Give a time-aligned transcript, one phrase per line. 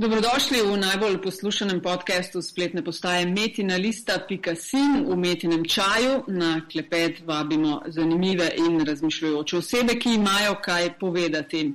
[0.00, 6.24] Dobrodošli v najbolj poslušanem podkastu spletne postaje Metina Lista.sin v Metinem čaju.
[6.32, 11.74] Na klepet vabimo zanimive in razmišljujoče osebe, ki imajo kaj povedati.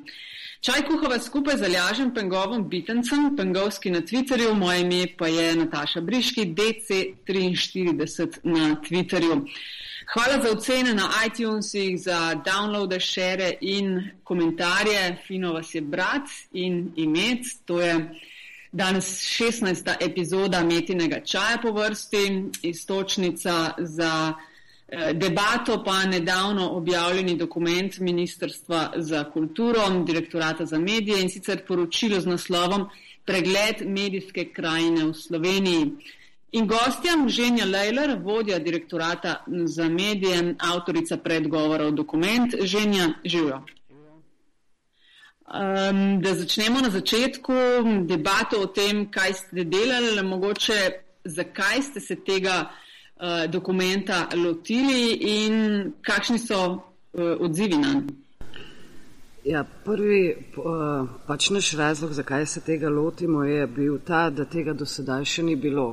[0.59, 6.01] Čaj kuhava skupaj z Aljažem Pengovom Bitencem, Pengovski na Twitterju, moje ime pa je Nataša
[6.01, 9.41] Briški, DC43 na Twitterju.
[10.13, 15.17] Hvala za ocene na iTunesih, za downloade, šere in komentarje.
[15.27, 17.45] Fino vas je brat in imet.
[17.65, 18.09] To je
[18.71, 19.95] danes 16.
[19.99, 24.33] epizoda Metinega čaja po vrsti, istočnica za
[25.13, 32.25] debato pa nedavno objavljeni dokument Ministrstva za kulturo, direktorata za medije in sicer poročilo z
[32.25, 32.89] naslovom
[33.25, 35.91] Pregled medijske krajine v Sloveniji.
[36.51, 42.53] In gostjam Ženja Lejler, vodja direktorata za medije, avtorica predgovora o dokument.
[42.61, 43.65] Ženja, živijo.
[45.45, 47.53] Um, da začnemo na začetku
[48.01, 50.91] debato o tem, kaj ste delali, mogoče
[51.23, 52.69] zakaj ste se tega
[53.15, 56.79] uh, dokumenta lotili in kakšni so uh,
[57.39, 58.13] odzivi na njega.
[59.45, 64.73] Ja, prvi uh, pač naš razlog, zakaj se tega lotimo, je bil ta, da tega
[64.73, 65.85] do sedaj še ni bilo.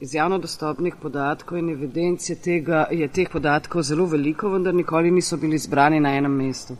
[0.00, 5.36] Iz javno dostopnih podatkov in evidencije tega je teh podatkov zelo veliko, vendar nikoli niso
[5.36, 6.78] bili zbrani na enem mestu.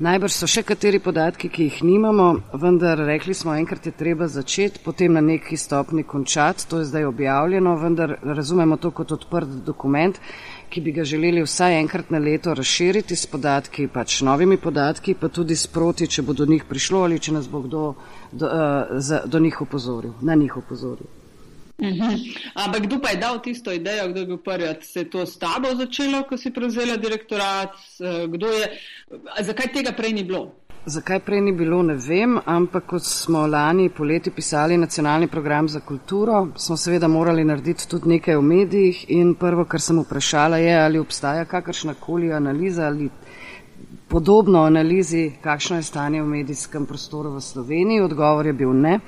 [0.00, 4.80] Najbrž so še kateri podatki, ki jih nimamo, vendar rekli smo, enkrat je treba začeti,
[4.84, 10.16] potem na neki stopni končati, to je zdaj objavljeno, vendar razumemo to kot odprt dokument
[10.70, 15.28] ki bi ga želeli vsaj enkrat na leto razširiti s podatki, pač novimi podatki, pa
[15.28, 17.82] tudi sproti, če bo do njih prišlo ali če nas bo kdo
[18.32, 21.19] do, uh, za, do njih upozoril, na njih upozoril.
[21.80, 21.86] Uh.
[21.88, 22.36] -huh.
[22.54, 24.74] Ampak kdo pa je dal tisto idejo, kdo je bil prvi?
[24.80, 27.70] Se je to s tabo začelo, ko si prevzela direktorat?
[27.98, 28.78] Je,
[29.40, 30.52] zakaj tega prej ni bilo?
[30.86, 35.80] Zakaj prej ni bilo, ne vem, ampak kot smo lani poleti pisali nacionalni program za
[35.80, 40.80] kulturo, smo seveda morali narediti tudi nekaj v medijih in prvo, kar sem vprašala, je,
[40.80, 43.10] ali obstaja kakršna koli analiza ali
[44.08, 48.00] podobno analizi, kakšno je stanje v medijskem prostoru v Sloveniji.
[48.00, 48.98] Odgovor je bil ne.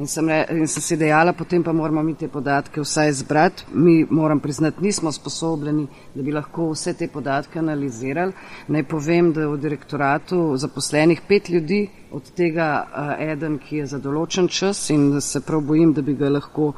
[0.00, 3.64] In sem, re, in sem si dejala, potem pa moramo mi te podatke vsaj zbrati.
[3.76, 5.84] Mi, moram priznati, nismo sposobljeni,
[6.14, 8.32] da bi lahko vse te podatke analizirali.
[8.72, 11.82] Naj povem, da je v direktoratu zaposlenih pet ljudi,
[12.16, 16.16] od tega uh, eden, ki je za določen čas in se prav bojim, da bi
[16.16, 16.70] ga lahko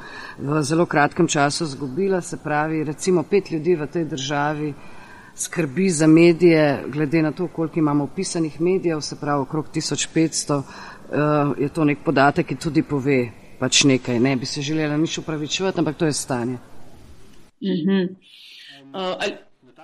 [0.42, 2.20] v zelo kratkem času zgubila.
[2.20, 4.74] Se pravi, recimo pet ljudi v tej državi
[5.42, 10.62] skrbi za medije, glede na to, koliko imamo opisanih medijev, se pravi okrog 1500
[11.12, 14.19] uh, je to nek podatek, ki tudi pove pač nekaj.
[14.20, 16.58] Ne bi se želela nič upravičevati, ampak to je stanje.
[17.60, 18.08] Uh -huh.
[18.10, 19.34] uh, Ali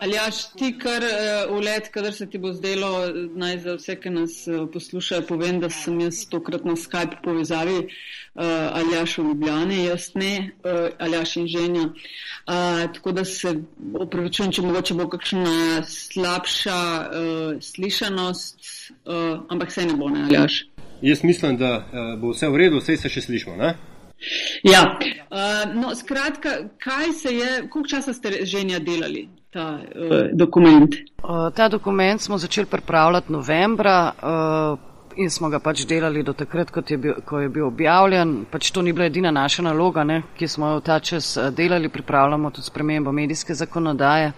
[0.06, 4.10] jaš ti kar uh, v let, kadar se ti bo zdelo, naj za vse, ki
[4.10, 9.24] nas uh, poslušajo, povem, da sem jaz tokrat na Skype povezavi uh, ali jaš v
[9.28, 11.82] Ljubljani, jaz ne, uh, ali jaš in ženja.
[11.82, 13.54] Uh, tako da se
[13.94, 18.58] opravičujem, če mogoče bo kakšna slabša uh, slišanost,
[19.04, 20.66] uh, ampak se ne bo, ne, ali jaš.
[21.02, 23.56] Jaz mislim, da uh, bo vse v redu, vse se še slišimo.
[23.56, 23.74] Ne?
[24.66, 30.94] Ja, uh, no, skratka, kaj se je, koliko časa ste že delali ta uh, dokument?
[31.22, 34.12] Uh, ta dokument smo začeli pripravljati novembra.
[34.22, 34.88] Uh,
[35.18, 38.44] In smo ga pač delali do takrat, je bil, ko je bil objavljen.
[38.52, 42.52] Pač to ni bila edina naša naloga, ne, ki smo jo ta čas delali, pripravljamo
[42.54, 44.28] tudi spremembo medijske zakonodaje.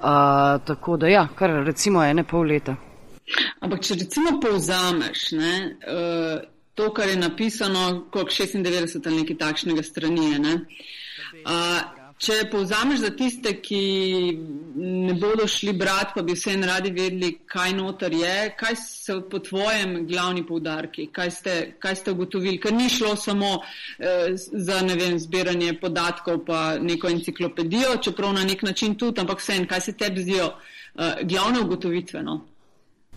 [0.00, 2.78] Uh, tako da ja, kar recimo ene pol leta.
[3.60, 9.84] Ampak, če recimo povzameš ne, uh, to, kar je napisano, kot 96 ali nekaj takšnega
[9.84, 10.54] strani, ne,
[11.42, 11.80] uh,
[12.18, 13.80] če povzameš za tiste, ki
[14.76, 19.18] ne bodo šli brati, pa bi vse en radi vedeli, kaj noter je, kaj so
[19.30, 24.80] po tvojem glavni poudarki, kaj ste, kaj ste ugotovili, ker ni šlo samo uh, za
[24.86, 29.80] vem, zbiranje podatkov pa neko enciklopedijo, čeprav na nek način tudi, ampak vse en, kaj
[29.90, 32.22] se tebi zdijo uh, glavne ugotovitve.
[32.22, 32.40] No?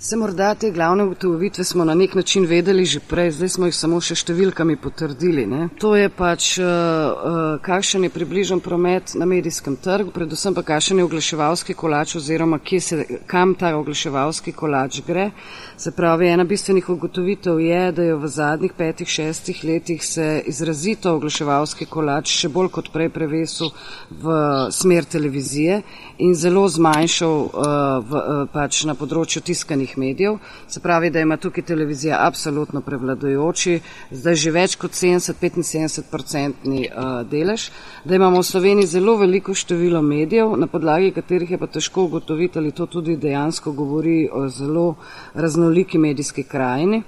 [0.02, 3.76] Se morda te glavne ugotovitve smo na nek način vedeli že prej, zdaj smo jih
[3.76, 5.44] samo še številkami potrdili.
[5.44, 5.66] Ne?
[5.84, 11.02] To je pač, uh, uh, kakšen je približen promet na medijskem trgu, predvsem pa kakšen
[11.02, 15.32] je oglaševalski kolač oziroma se, kam ta oglaševalski kolač gre.
[15.76, 21.12] Se pravi, ena bistvenih ugotovitev je, da je v zadnjih petih, šestih letih se izrazito
[21.20, 23.76] oglaševalski kolač še bolj kot prej prevesil
[24.10, 24.40] v
[24.72, 25.82] smer televizije
[26.20, 27.52] in zelo zmanjšal uh,
[28.00, 30.38] v, uh, pač na področju tiskanih medijskih medijev.
[30.68, 33.80] Se pravi, da ima tukaj televizija absolutno prevladojoči,
[34.12, 37.70] zdaj že več kot 70-75-procentni uh, delež,
[38.06, 42.60] da imamo v Sloveniji zelo veliko število medijev, na podlagi katerih je pa težko ugotoviti,
[42.60, 44.96] ali to tudi dejansko govori o zelo
[45.34, 47.04] raznoliki medijski krajini,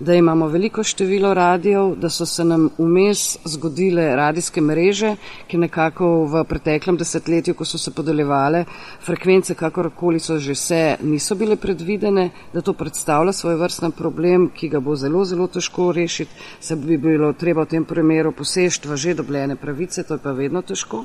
[0.00, 6.24] da imamo veliko število radijev, da so se nam vmes zgodile radijske mreže, ki nekako
[6.26, 8.64] v preteklem desetletju, ko so se podeljevale
[9.04, 12.21] frekvence, kakorkoli so že vse, niso bile predvidene,
[12.52, 16.30] da to predstavlja svoj vrstni problem, ki ga bo zelo, zelo težko rešiti,
[16.60, 20.32] se bi bilo treba v tem primeru posežiti v že dobljene pravice, to je pa
[20.32, 21.04] vedno težko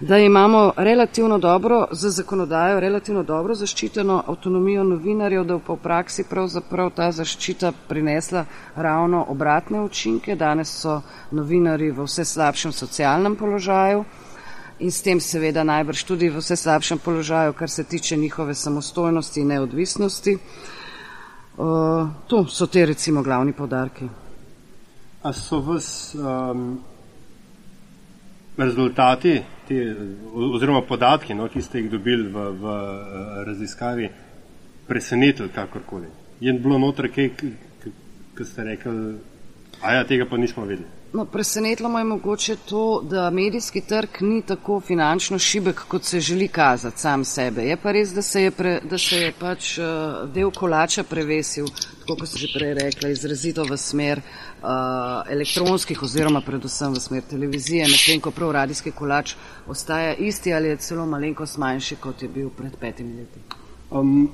[0.00, 6.24] da imamo relativno dobro, za zakonodajo, relativno dobro zaščiteno avtonomijo novinarjev, da pa v praksi
[6.30, 8.44] pravzaprav ta zaščita prinesla
[8.76, 10.36] ravno obratne učinke.
[10.36, 11.00] Danes so
[11.30, 14.04] novinari v vse slabšem socialnem položaju
[14.78, 19.40] in s tem seveda najbrž tudi v vse slabšem položaju, kar se tiče njihove samostojnosti
[19.40, 20.38] in neodvisnosti.
[21.56, 24.08] Uh, tu so te recimo glavni podarki.
[25.22, 26.80] A so vas um,
[28.56, 29.96] rezultati te,
[30.34, 32.74] oziroma podatki, no, ki ste jih dobili v, v
[33.46, 34.10] raziskavi,
[34.88, 36.10] presenetili kakorkoli?
[36.40, 37.30] Je bilo noter kaj,
[38.34, 39.14] ki ste rekli,
[39.80, 41.03] a ja, tega pa nismo vedeli?
[41.14, 46.20] No, presenetilo me je mogoče to, da medijski trg ni tako finančno šibek, kot se
[46.20, 47.62] želi kazati sam sebe.
[47.62, 49.84] Je pa res, da se je, pre, da se je pač uh,
[50.34, 51.68] del kolača prevesil,
[52.00, 54.72] tako kot ste že prej rekla, izrazito v smer uh,
[55.30, 59.36] elektronskih oziroma predvsem v smer televizije, medtem ko prav radijski kolač
[59.70, 63.44] ostaja isti ali je celo malenkost manjši, kot je bil pred petimi leti.
[63.90, 64.32] Um,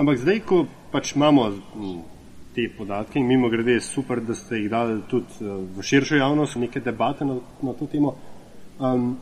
[0.00, 1.50] ampak zdaj, ko pač imamo.
[2.60, 6.16] Te podatke in mimo grede je super, da ste jih dali tudi uh, v širšo
[6.16, 8.12] javnost, neke debate na, na to temo.
[8.78, 9.14] Um,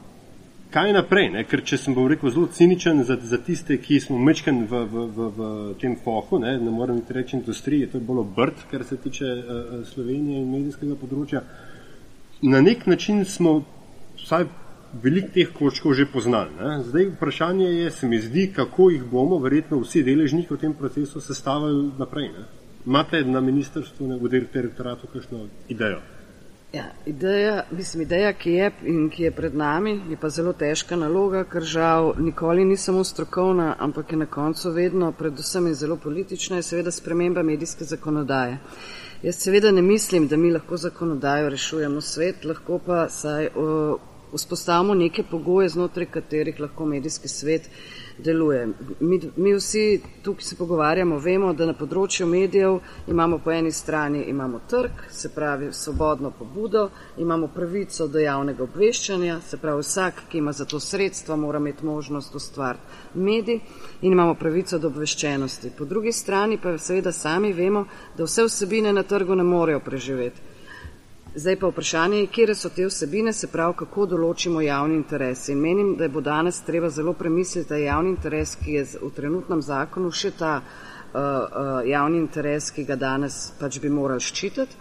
[0.75, 1.29] kaj naprej?
[1.37, 1.44] Ne?
[1.46, 5.06] Ker če sem bom rekel zelo ciničen za, za tiste, ki smo mečken v, v,
[5.14, 8.82] v, v tem fohu, ne, ne morem ti reči industriji, to je bolj obrt, kar
[8.85, 11.46] se tiče uh, Slovenije in medijskega področja.
[12.43, 13.61] Na nek način smo
[14.19, 14.50] vsaj
[15.02, 16.58] veliko teh kočkov že poznali.
[16.58, 16.79] Ne?
[16.90, 21.23] Zdaj vprašanje je, se mi zdi, kako jih bomo verjetno vsi deležniki v tem procesu
[21.23, 22.35] sestavili naprej.
[22.35, 22.57] Ne?
[22.88, 26.00] Imate na ministrstvu, na direktoratu, kakšno idejo?
[26.73, 30.96] Ja, ideja, mislim, ideja, ki je in ki je pred nami, je pa zelo težka
[30.96, 35.96] naloga, ker žal nikoli ni samo strokovna, ampak je na koncu vedno, predvsem in zelo
[35.96, 38.58] politična, je seveda sprememba medijske zakonodaje.
[39.23, 43.49] Jaz seveda ne mislim, da mi lahko zakonodajo rešujemo svet, lahko pa saj
[44.35, 47.70] vzpostavimo neke pogoje, znotraj katerih lahko medijski svet
[48.19, 48.69] deluje.
[49.00, 54.25] Mi, mi vsi tukaj se pogovarjamo, vemo, da na področju medijev imamo po eni strani
[54.29, 60.38] imamo trg, se pravi svobodno pobudo, imamo pravico do javnega obveščanja, se pravi vsak, ki
[60.38, 63.61] ima za to sredstva, mora imeti možnost ustvariti medij
[64.03, 65.73] in imamo pravico do obveščenosti.
[65.79, 67.87] Po drugi strani pa seveda sami vemo,
[68.17, 70.48] da vse vsebine na trgu ne morejo preživeti.
[71.34, 75.48] Zdaj pa vprašanje, kje so te vsebine, se pravi, kako določimo javni interes.
[75.52, 79.10] In menim, da bo danes treba zelo premisliti, da je javni interes, ki je v
[79.14, 84.80] trenutnem zakonu, še ta uh, uh, javni interes, ki ga danes pač bi morali ščititi.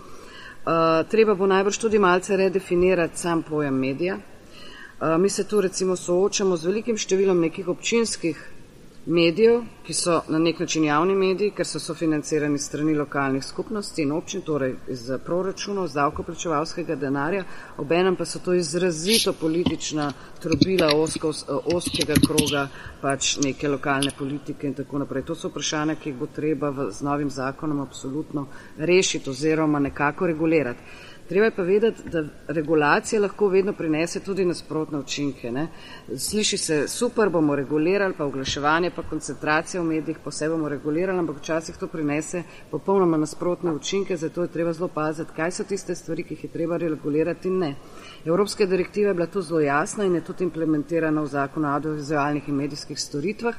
[0.68, 4.16] Uh, treba bo najbrž tudi malce redefinirati sam pojem medija.
[4.18, 8.40] Uh, mi se tu recimo soočamo z velikim številom nekih občinskih
[9.08, 14.12] medijev, ki so na nek način javni mediji, ker so sofinancirani strani lokalnih skupnosti in
[14.12, 17.46] občin, torej iz proračunov, z davkoplačevalskega denarja,
[17.78, 20.12] obenem pa so to izrazito politična
[20.44, 21.34] trobila oskov,
[21.74, 22.68] oskega kroga
[23.02, 25.24] pač neke lokalne politike in tako naprej.
[25.24, 30.28] To so vprašanja, ki jih bo treba v, z novim zakonom absolutno rešiti oziroma nekako
[30.28, 30.84] regulirati.
[31.30, 35.52] Treba je pa vedeti, da regulacija lahko vedno prinese tudi nasprotne učinke.
[35.52, 35.68] Ne?
[36.18, 41.20] Sliši se super, bomo regulirali, pa oglaševanje, pa koncentracija v medijih, pa vse bomo regulirali,
[41.20, 45.96] ampak včasih to prinese popolnoma nasprotne učinke, zato je treba zelo paziti, kaj so tiste
[45.96, 47.76] stvari, ki jih je treba regulirati in ne.
[48.26, 52.48] Evropska direktiva je bila tu zelo jasna in je tudi implementirana v zakon o audiovizualnih
[52.48, 53.56] in medijskih storitvah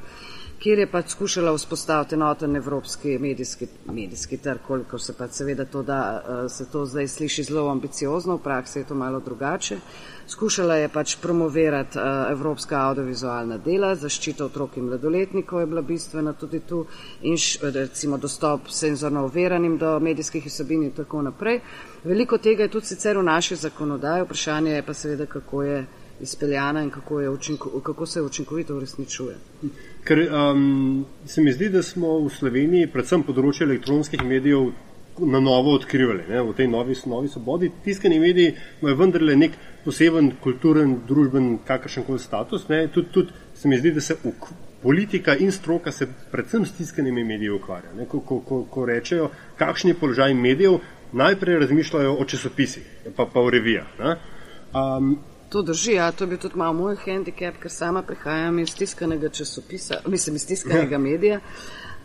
[0.59, 5.83] kjer je pač skušala vzpostaviti enoten evropski medijski, medijski trg, koliko se pa seveda to
[5.83, 9.79] da, eh, se to zdaj sliši zelo ambiciozno, v praksi je to malo drugače.
[10.29, 16.35] Skušala je pač promovirati uh, evropska audiovizualna dela, zaščita otrok in mladoletnikov je bila bistvena
[16.37, 16.83] tudi tu
[17.23, 21.63] in š, recimo dostop senzorno overanim do medijskih vsebin in tako naprej.
[22.05, 25.87] Veliko tega je tudi sicer v naši zakonodaji, vprašanje je pa seveda, kako je
[26.21, 29.37] izpeljana in kako, je učinko, kako se učinkovito uresničuje.
[30.09, 34.71] Ker um, se mi zdi, da smo v Sloveniji, predvsem področje elektronskih medijev,
[35.19, 37.69] na novo odkrivali ne, v tej novi, novi svobodi.
[37.85, 42.67] Tiskani mediji imajo vendarle nek poseben kulturen, družben, kakršen koli status.
[42.95, 44.17] Tudi tud se mi zdi, da se
[44.83, 48.07] politika in stroka se predvsem s tiskanimi mediji ukvarja.
[48.09, 50.79] Ko, ko, ko, ko rečejo, kakšen je položaj medijev,
[51.13, 52.87] najprej razmišljajo o časopisih,
[53.17, 53.91] pa pa v revijah.
[54.73, 59.29] Um, to drži, ja, to bi tudi malo moj handicap, ker sama prihajam iz tiskanega
[59.29, 60.99] časopisa, mislim iz tiskanega ja.
[61.11, 61.41] medija.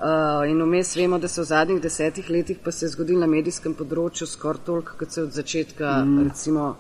[0.04, 3.28] Uh, in vmes vemo, da se v zadnjih desetih letih pa se je zgodilo na
[3.28, 6.24] medijskem področju skoraj toliko, kot se od začetka mm.
[6.28, 6.76] recimo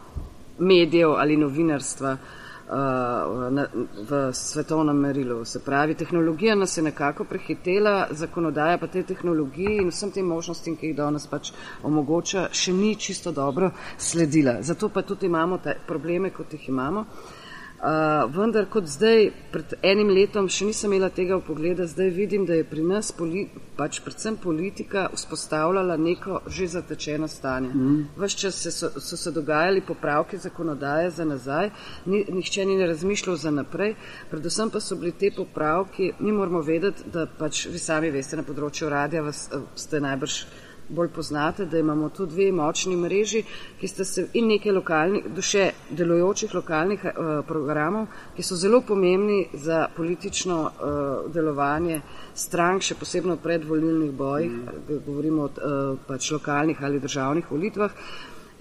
[0.59, 2.13] medijev ali novinarstva.
[2.13, 3.67] Uh, na,
[4.09, 5.45] v svetovnem merilu.
[5.45, 10.77] Se pravi, tehnologija nas je nekako prehitela, zakonodaja pa te tehnologiji in vsem tem možnostim,
[10.77, 11.51] ki jih danes pač
[11.83, 14.61] omogoča, še ni čisto dobro sledila.
[14.61, 17.01] Zato pa tudi imamo te probleme, kot jih imamo.
[17.01, 17.42] Uh,
[17.83, 17.89] Uh,
[18.31, 22.55] vendar, kot zdaj, pred enim letom, še nisem imela tega v pogledu, zdaj vidim, da
[22.55, 23.41] je pri nas poli,
[23.75, 27.73] pač predvsem politika vzpostavljala neko že zatečeno stanje.
[27.75, 27.99] Mm.
[28.15, 31.73] Ves čas se so, so se dogajali popravki zakonodaje za nazaj,
[32.05, 33.97] ni, nihče ni ne razmišljal za naprej,
[34.31, 38.47] predvsem pa so bili te popravki, mi moramo vedeti, da pač vi sami veste na
[38.47, 40.45] področju radija, vas, ste najbrž
[40.89, 43.43] bolj poznate, da imamo tu dve močni mreži,
[43.79, 49.47] ki sta se in nekaj lokalnih, duše delujočih lokalnih uh, programov, ki so zelo pomembni
[49.53, 52.01] za politično uh, delovanje
[52.35, 54.99] strank, še posebno v predvolilnih bojih, mm.
[55.05, 57.91] govorimo o uh, pač lokalnih ali državnih volitvah.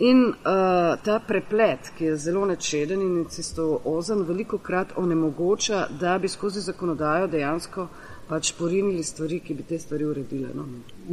[0.03, 6.17] In uh, ta preplet, ki je zelo nečeden in cisto ozen, veliko krat onemogoča, da
[6.19, 10.55] bi skozi zakonodajo dejansko uh, pač porinili stvari, ki bi te stvari uredile.
[10.57, 10.65] No.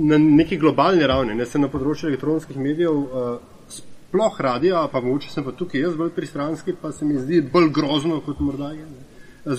[0.07, 5.31] Na neki globalni ravni, ne se na področju elektronskih medijev, uh, sploh radio, pa mogoče
[5.33, 8.85] sem pa tukaj jaz bolj pristranski, pa se mi zdi bolj grozno kot morda je.
[8.87, 9.07] Ne.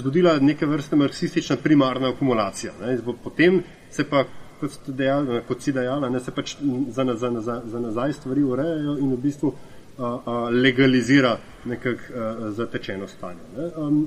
[0.01, 2.73] Zgodila neke vrste marksistična primarna akumulacija.
[2.81, 2.97] Ne.
[3.25, 3.61] Potem
[3.93, 4.25] se pa,
[4.61, 6.57] kot, dejali, kot si dejala, ne, se pač
[6.97, 9.61] za, za, za, za nazaj stvari urejajo in v bistvu uh,
[10.01, 11.37] uh, legalizira
[11.69, 13.47] nekak uh, zatečeno stanje.
[13.57, 13.71] Ne.
[13.77, 14.03] Um,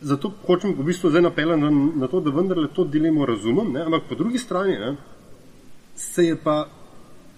[0.00, 3.84] zato hočem v bistvu zdaj napeljati na, na to, da vendarle to dilemo razumem, ne?
[3.84, 4.96] ampak po drugi strani ne,
[5.96, 6.68] se je pa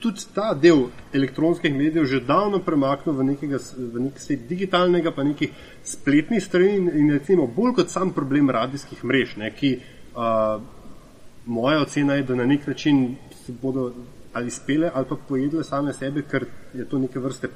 [0.00, 5.24] tudi ta del elektronskih medijev že davno premaknil v, nekega, v nek svet digitalnega, pa
[5.24, 5.52] nekih
[5.84, 9.74] spletnih strani in, in recimo bolj kot sam problem radijskih mrež, ne, ki
[10.16, 10.58] a,
[11.46, 13.92] moja ocena je, da na nek način se bodo
[14.32, 17.48] ali spele ali pa pojedle same sebe, ker je to neke vrste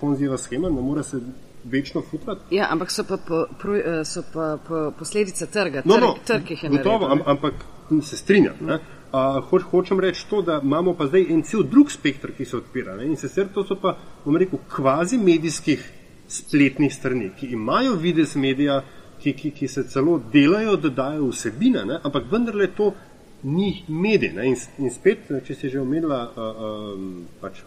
[0.00, 1.20] ponzijeva schema, ne more se
[1.64, 2.56] večno futrati.
[2.56, 6.50] Ja, ampak so pa, po, pro, eh, so pa po, posledice trga, no, no, trg
[6.50, 7.54] jih je gotovo, am, ampak
[8.02, 8.54] se strinjam.
[8.60, 8.78] No.
[9.08, 12.56] Uh, hoč, hočem reči to, da imamo pa zdaj en cel drug spektr, ki se
[12.58, 12.96] odpira.
[12.96, 13.06] Ne?
[13.08, 15.86] In sicer to so pa, bom rekel, kvazi medijskih
[16.28, 18.82] spletnih strani, ki imajo vides medija,
[19.22, 22.00] ki, ki, ki se celo delajo, da dajo vsebine, ne?
[22.04, 22.92] ampak vendarle to
[23.42, 24.32] ni medij.
[24.44, 26.62] In, in spet, če si že omenila uh,
[26.94, 27.60] um, pač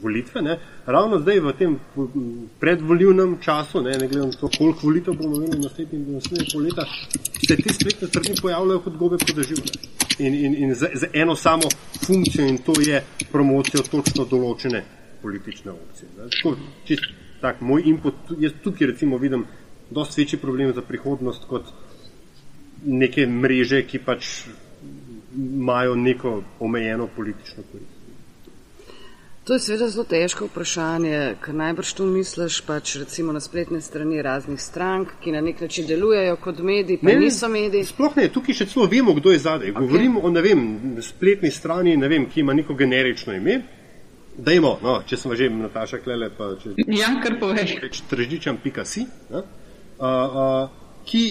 [0.00, 1.76] volitve, ne, ravno zdaj v tem
[2.60, 6.86] predvoljivnem času, ne, ne glede na to, koliko volitev bomo imeli naslednjih naslednjih pol leta,
[7.46, 9.76] se te spletne strani pojavljajo kot gobe podeživne.
[10.20, 11.68] In, in, in za, za eno samo
[12.06, 14.82] funkcijo in to je promocijo točno določene
[15.22, 16.08] politične opcije.
[16.16, 16.56] Tako,
[16.88, 17.06] čist,
[17.40, 19.44] tak, moj input, jaz tukaj recimo vidim
[19.90, 21.72] dosti večji problem za prihodnost kot
[22.84, 24.28] neke mreže, ki pač
[25.36, 28.00] imajo neko omejeno politično korist.
[29.44, 34.22] To je seveda zelo težko vprašanje, ker najbrž tu misliš pač recimo na spletne strani
[34.22, 37.88] raznih strank, ki na nek način delujejo kot mediji, pa ne, niso mediji.
[37.88, 39.72] Sploh ne, tukaj še celo vemo, kdo je zadaj.
[39.72, 39.80] Okay.
[39.80, 40.62] Govorimo o, ne vem,
[41.02, 43.58] spletni strani, ne vem, ki ima neko generično ime.
[44.38, 46.76] Dajmo, no, če sem že Nataša Klele, pa če...
[46.86, 47.74] Ja, kar poveš.
[48.12, 49.42] Tržičam.si, uh,
[49.98, 51.24] uh, ki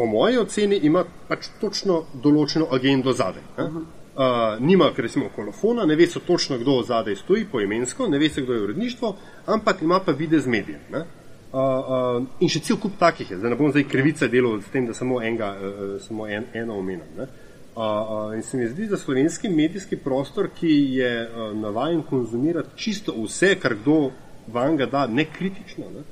[0.00, 3.42] po moji oceni ima pač točno določeno agendo zadaj.
[3.60, 8.30] Uh, nima, ker recimo kolofona, ne ve se točno, kdo zadaj stoji poimensko, ne ve
[8.32, 9.10] se, kdo je uredništvo,
[9.52, 10.80] ampak ima pa vide z medijem.
[10.96, 11.04] Uh,
[11.52, 14.88] uh, in še cel kup takih je, zdaj ne bom zdaj krivice delal s tem,
[14.88, 17.20] da samo, enga, uh, samo en, eno omenam.
[17.20, 17.36] Uh,
[17.76, 23.18] uh, in se mi zdi, da slovenski medijski prostor, ki je uh, navajen konzumirati čisto
[23.20, 24.00] vse, kar kdo
[24.48, 26.08] vam ga da, nekritično, ne,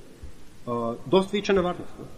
[0.69, 2.05] uh, dosti večja nevarnost.
[2.05, 2.18] Ne.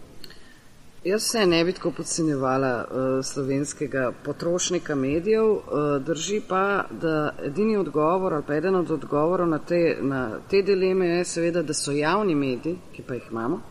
[1.03, 5.61] Jaz se ne bi tako podcenjevala uh, slovenskega potrošnika medijev, uh,
[6.05, 11.07] drži pa, da edini odgovor ali pa eden od odgovorov na te, na te dileme
[11.07, 13.61] je seveda, da so javni mediji, ki pa jih imamo,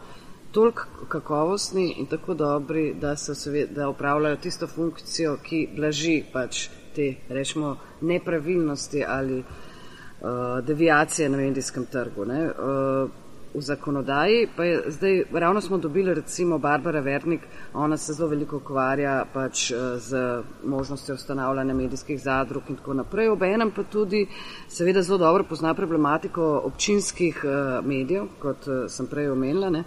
[0.50, 7.14] toliko kakovostni in tako dobri, da, seveda, da upravljajo tisto funkcijo, ki blaži pač te,
[7.28, 12.24] rečemo, nepravilnosti ali uh, devijacije na medijskem trgu.
[12.24, 12.44] Ne?
[12.50, 13.10] Uh,
[13.54, 17.40] v zakonodaji, pa je zdaj, ravno smo dobili recimo Barbara Vernik,
[17.74, 23.28] ona se zelo veliko ukvarja pač eh, z možnostjo ustanavljanja medijskih zadrug in tako naprej,
[23.28, 24.26] obenem pa tudi
[24.68, 29.70] seveda zelo dobro pozna problematiko občinskih uh, medijev, kot uh, sem prej omenila.
[29.70, 29.84] Ne?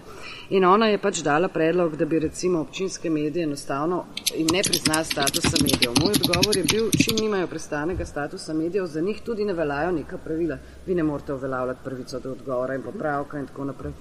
[0.50, 4.06] In ona je pač dala predlog, da bi recimo občinske medije enostavno
[4.36, 5.94] jim ne priznali statusa medijev.
[6.02, 10.18] Moj odgovor je bil, čim nimajo prestanega statusa medijev, za njih tudi ne veljajo neka
[10.18, 10.58] pravila.
[10.86, 13.94] Vi ne morete uveljavljati pravico do odgovora in popravka in tako naprej.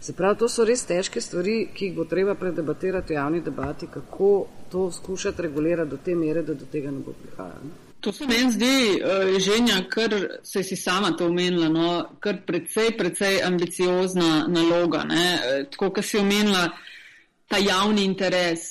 [0.00, 3.86] Se pravi, to so res težke stvari, ki jih bo treba predebatirati v javni debati,
[3.92, 7.72] kako to skušati regulirati do te mere, da do tega ne bo prihajalo.
[8.00, 12.94] To se meni zdi, uh, ženja, kar se si sama to omenila, no, kar precej,
[12.96, 15.04] precej ambiciozna naloga.
[15.04, 15.26] Ne.
[15.34, 16.70] Eh, tako, kar si omenila,
[17.48, 18.64] ta javni interes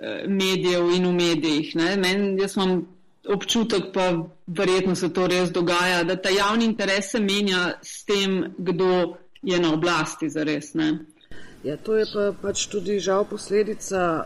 [0.00, 1.76] uh, medijev in v medijih.
[1.76, 2.86] Men, jaz imam
[3.28, 4.12] občutek, pa
[4.46, 9.60] verjetno se to res dogaja, da ta javni interes se menja s tem, kdo je
[9.60, 10.74] na oblasti za res.
[11.62, 14.24] Ja, to je pa pač tudi žal posledica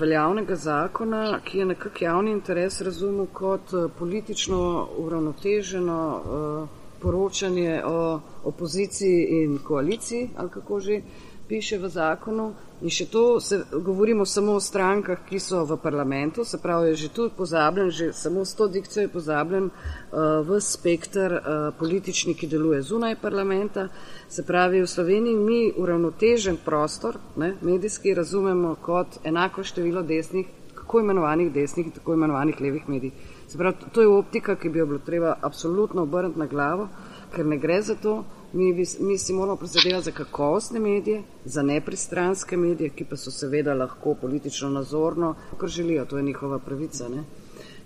[0.00, 8.20] veljavnega zakona, ki je nekak javni interes razumel kot eh, politično uravnoteženo uh, poročanje o
[8.44, 11.00] opoziciji in koaliciji, ali kako že
[11.48, 12.52] piše v zakonu.
[12.84, 16.96] In še to se, govorimo samo o strankah, ki so v parlamentu, se pravi, je
[17.04, 22.34] že tu pozabljen, že samo s to dikcijo je pozabljen uh, v spektr uh, politični,
[22.36, 23.86] ki deluje zunaj parlamenta.
[24.28, 31.00] Se pravi, v Sloveniji mi uravnotežen prostor, ne, medijski, razumemo kot enako število desnih, tako
[31.00, 33.16] imenovanih desnih in tako imenovanih levih medij.
[33.48, 36.90] Se pravi, to je optika, ki bi jo bilo treba absolutno obrniti na glavo,
[37.32, 38.24] ker ne gre za to,
[38.54, 43.74] Mi, mi si moramo prizadevati za kakovostne medije, za nepristranske medije, ki pa so seveda
[43.74, 47.08] lahko politično nazorno, kar želijo, to je njihova pravica.
[47.08, 47.24] Ne?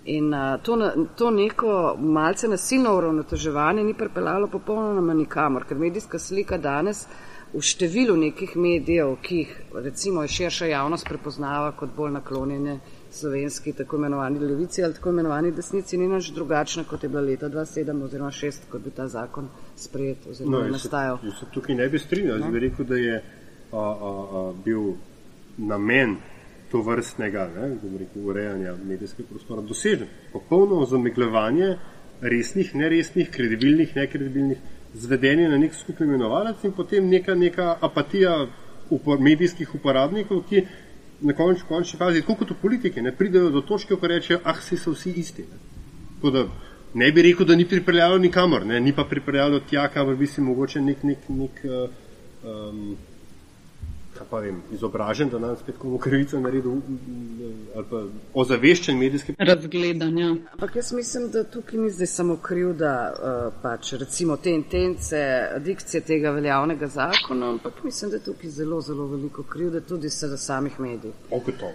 [0.05, 6.57] In a, to, to neko malce nasilno uravnoteževanje ni pripeljalo popolnoma nikamor, ker medijska slika
[6.57, 7.07] danes
[7.53, 12.79] v številu nekih medijev, ki jih recimo širša javnost prepoznava kot bolj naklonjene
[13.11, 17.49] slovenski tako imenovani levici ali tako imenovani desnici, ni nič drugačna, kot je bila leta
[17.49, 21.19] 2007 oziroma 2006, kot bi ta zakon sprejet oziroma no, nastajal.
[21.23, 23.21] Jaz se tukaj ne bi strinjal, jaz bi rekel, da je
[23.71, 24.11] a, a,
[24.41, 24.93] a, bil
[25.57, 26.15] namen
[26.71, 27.49] to vrstnega
[27.99, 30.07] rekel, urejanja medijskega prostora dosežen.
[30.33, 31.77] Popolno zamegljevanje
[32.21, 34.57] resnih, neresnih, kredibilnih, nekredibilnih,
[34.93, 38.47] zvedenje na nek skupni imenovalec in potem neka, neka apatija
[38.89, 40.63] upor, medijskih uporabnikov, ki
[41.21, 44.59] na končni, končni fazi, tako kot v politiki, ne pridejo do točke, ko rečejo, ah,
[44.61, 45.45] si so vsi isti.
[45.49, 46.45] Ne, da,
[46.93, 50.41] ne bi rekel, da ni pripeljalo nikamor, ne, ni pa pripeljalo tja, kamor bi si
[50.41, 51.89] mogoče nek, nek, nek uh,
[52.43, 52.95] um,
[54.29, 56.71] pa vem, izobražen, da nam spet komu krivico naredil
[57.75, 60.23] ali pa ozaveščen medijski razgledanje.
[60.23, 60.35] Ja.
[60.53, 65.21] Ampak jaz mislim, da tukaj ni zdaj samo kriv, da uh, pač recimo te intence,
[65.65, 70.09] dikcije tega veljavnega zakona, ampak mislim, da je tukaj zelo, zelo veliko kriv, da tudi
[70.09, 71.11] se za samih medij.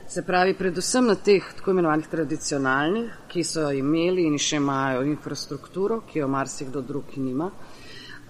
[0.08, 6.02] Se pravi, predvsem na teh tako imenovanih tradicionalnih, ki so imeli in še imajo infrastrukturo,
[6.10, 7.50] ki jo marsikdo drug nima.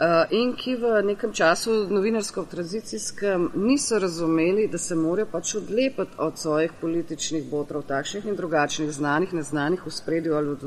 [0.01, 6.39] Eh, in ki v nekem času novinarsko-tranzicijskem niso razumeli, da se morajo pač odlepiti od
[6.39, 10.59] svojih političnih botrov, takšnih in drugačnih, znanih, neznanih v spredju ali v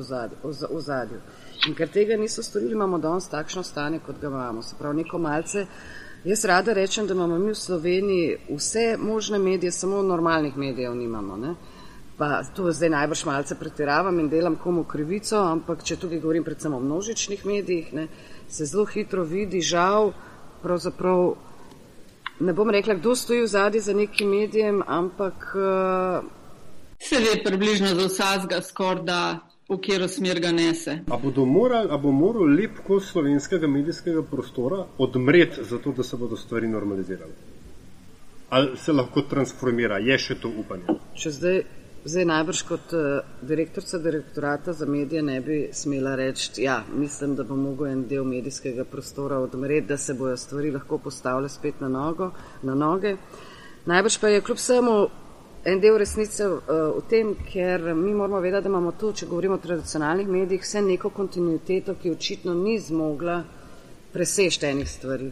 [0.71, 1.19] ozadju.
[1.67, 4.63] In ker tega niso storili, imamo danes takšno stanje, kot ga imamo.
[4.63, 5.65] Se pravi, neko malce.
[6.23, 11.37] Jaz rada rečem, da imamo mi v Sloveniji vse možne medije, samo normalnih medijev nimamo.
[11.37, 11.55] Ne?
[12.17, 16.73] Pa to zdaj najbrž malce pretiravam in delam komu krivico, ampak če tukaj govorim predvsem
[16.73, 18.07] o množičnih medijih, ne,
[18.49, 20.11] se zelo hitro vidi, žal,
[20.63, 21.35] pravzaprav
[22.39, 25.55] ne bom rekla, kdo stoji v zadnji za nekim medijem, ampak.
[25.55, 26.37] Uh,
[26.99, 30.99] se ve približno za vsakega skoraj, da v katero smer ga nese.
[31.11, 36.37] A, moral, a bo moral lep kos slovenskega medijskega prostora odmreti, zato da se bodo
[36.37, 37.31] stvari normalizirale?
[38.49, 40.95] Ali se lahko transformira, je še to upanje?
[41.19, 41.63] Če zdaj
[42.07, 43.01] Zdaj, najbrž kot uh,
[43.41, 48.23] direktorica direktorata za medije ne bi smela reči, ja, mislim, da bo mogel en del
[48.23, 52.29] medijskega prostora odmreti, da se bojo stvari lahko postavile spet na, nogo,
[52.63, 53.15] na noge.
[53.85, 54.93] Najbrž pa je kljub vsemu
[55.65, 56.61] en del resnice uh,
[56.95, 60.81] v tem, ker mi moramo vedeti, da imamo tu, če govorimo o tradicionalnih medijih, vse
[60.81, 63.41] neko kontinuiteto, ki očitno ni zmogla
[64.13, 65.31] presežti enih stvari.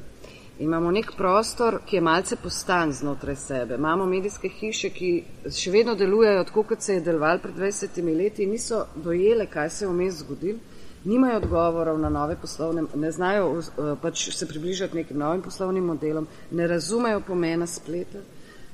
[0.59, 3.75] Imamo nek prostor, ki je malce postan znotraj sebe.
[3.75, 5.09] Imamo medijske hiše, ki
[5.51, 9.69] še vedno delujejo tako, kot se je deloval pred 20 leti in niso dojele, kaj
[9.69, 10.61] se je vmes zgodil.
[11.05, 16.27] Nimajo odgovorov na nove poslovne, ne znajo uh, pač se približati nekim novim poslovnim modelom,
[16.51, 18.23] ne razumejo pomena spleta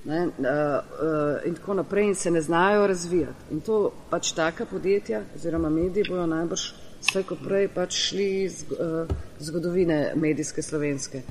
[0.05, 3.51] ne, uh, uh, in tako naprej in se ne znajo razvijati.
[3.51, 8.65] In to pač taka podjetja oziroma mediji bojo najbrž vse kot prej pač šli iz
[8.71, 11.21] uh, zgodovine medijske slovenske.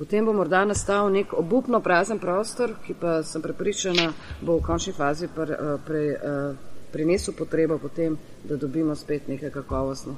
[0.00, 4.94] Potem bo morda nastal nek obupno prazen prostor, ki pa sem prepričana, bo v končni
[4.96, 6.54] fazi pre, eh, pre, eh,
[6.92, 10.14] prinesel potrebo potem, da dobimo spet neke kakovostne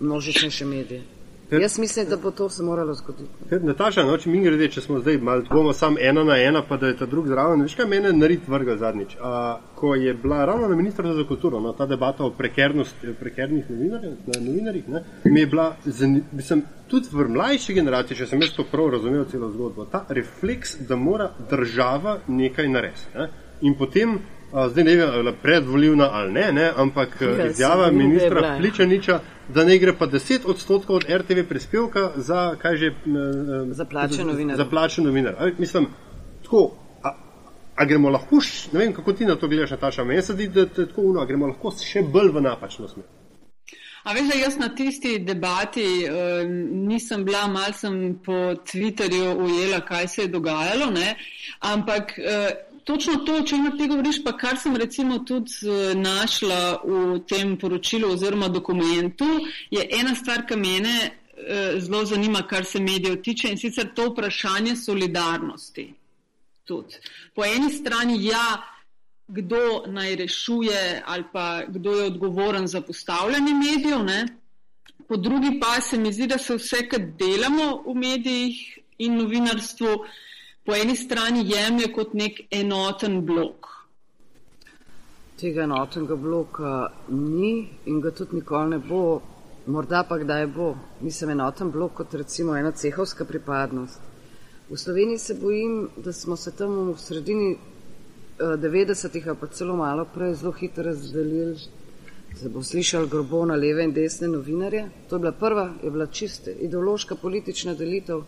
[0.00, 1.02] množičnejše medije.
[1.54, 3.30] Ter, Jaz mislim, da bo to se moralo zgoditi.
[3.50, 6.76] Nataša, no, če mi grede, če smo zdaj malo, bomo samo ena na ena, pa
[6.76, 7.62] da je ta drug zraven.
[7.62, 9.14] Veš kaj mene narit vrga zadnjič?
[9.22, 14.88] A, ko je bila ravno na ministrstvu za kulturo, no, ta debata o prekernih novinarjih,
[14.88, 15.76] ne, mi je bila,
[16.32, 20.80] mislim, tudi v mlajši generaciji, če sem jaz to prav razumel celo zgodbo, ta refleks,
[20.88, 23.14] da mora država nekaj narediti.
[23.14, 23.30] Ne.
[23.62, 24.18] In potem
[24.68, 29.92] zdaj ne vem, predvoljivna ali ne, ne ampak ja, izjava ministra Pličaniča, da ne gre
[29.98, 32.92] pa 10 odstotkov od RTV prispevka za, kaj že,
[33.70, 34.56] za plačen novinar.
[34.56, 35.34] Za plačen novinar.
[35.38, 35.86] A, mislim,
[36.42, 36.70] tako,
[37.02, 37.14] a,
[37.76, 40.48] a gremo lahko, š, ne vem, kako ti na to gledaš, Nataša, meni se zdi,
[40.48, 43.04] da je tako uno, a gremo lahko še bolj v napačno smer.
[44.04, 46.44] A veš, da jaz na tisti debati uh,
[46.88, 51.14] nisem bila, mal sem po Twitterju ujela, kaj se je dogajalo, ne?
[51.60, 56.80] ampak uh, točno to, o čemer ti govoriš, pa kar sem recimo tudi eh, našla
[56.84, 59.28] v tem poročilu oziroma dokumentu,
[59.70, 64.10] je ena stvar, ki mene eh, zelo zanima, kar se medijev tiče in sicer to
[64.10, 65.92] vprašanje solidarnosti.
[66.64, 66.96] Tudi.
[67.34, 68.62] Po eni strani ja,
[69.28, 74.26] kdo naj rešuje ali pa kdo je odgovoren za postavljanje medijev, ne?
[75.08, 79.96] po drugi pa se mi zdi, da se vse, kar delamo v medijih in novinarstvu,
[80.64, 83.68] po eni strani jemlje kot nek enoten blok.
[85.36, 86.72] Tega enotnega bloka
[87.08, 89.20] ni in ga tudi nikoli ne bo,
[89.66, 90.72] morda pa kdaj bo.
[91.00, 94.00] Mislim, enoten blok kot recimo ena cehovska pripadnost.
[94.70, 97.56] V Sloveniji se bojim, da smo se tam v sredini
[98.38, 101.58] 90-ih, eh, pa celo malo prej, zelo hitro razdelili.
[102.34, 104.88] Se bo slišal grobo na leve in desne novinarje.
[105.08, 108.24] To je bila prva, je bila čiste ideološka politična delitev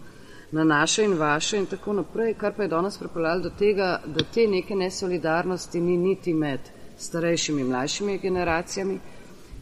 [0.50, 4.24] na naše in vaše in tako naprej, kar pa je danes pripeljalo do tega, da
[4.34, 6.60] te neke nesolidarnosti ni niti med
[6.98, 8.98] starejšimi in mlajšimi generacijami,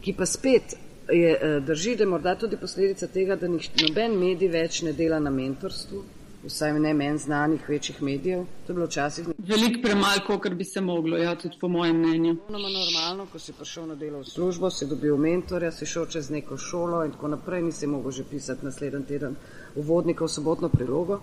[0.01, 0.75] ki pa spet
[1.09, 5.19] je, eh, drži, da je morda tudi posledica tega, da noben medij več ne dela
[5.19, 6.03] na mentorstvu,
[6.45, 8.45] vsaj ne meni znanih večjih medijev.
[8.65, 9.27] To je bilo včasih.
[9.37, 12.35] Veliko premalo, kot bi se moglo, ja, tudi po mojem mnenju.
[12.49, 16.57] Normalno, ko si prišel na delo v službo, si dobil mentorja, si šel čez neko
[16.57, 19.35] šolo in tako naprej, nisi mogel že pisati naslednji teden
[19.75, 21.21] uvodnika v sobotno prilogo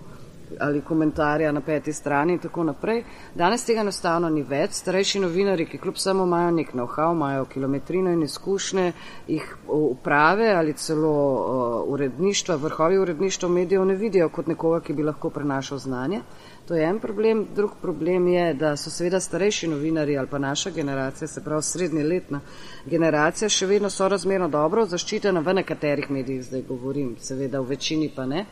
[0.60, 3.04] ali komentarja na peti strani in tako naprej.
[3.34, 4.72] Danes tega enostavno ni več.
[4.82, 8.92] Starejši novinari, ki kljub samo imajo nek know-how, imajo kilometrino in izkušnje,
[9.28, 15.02] jih uprave ali celo uh, uredništva, vrhovi uredništva medijev ne vidijo kot nekoga, ki bi
[15.02, 16.20] lahko prenašal znanje.
[16.68, 17.46] To je en problem.
[17.54, 22.40] Drug problem je, da so seveda starejši novinari ali pa naša generacija, se pravi srednjeletna
[22.86, 28.12] generacija, še vedno so razmerno dobro zaščitena v nekaterih medijih, zdaj govorim, seveda v večini
[28.16, 28.46] pa ne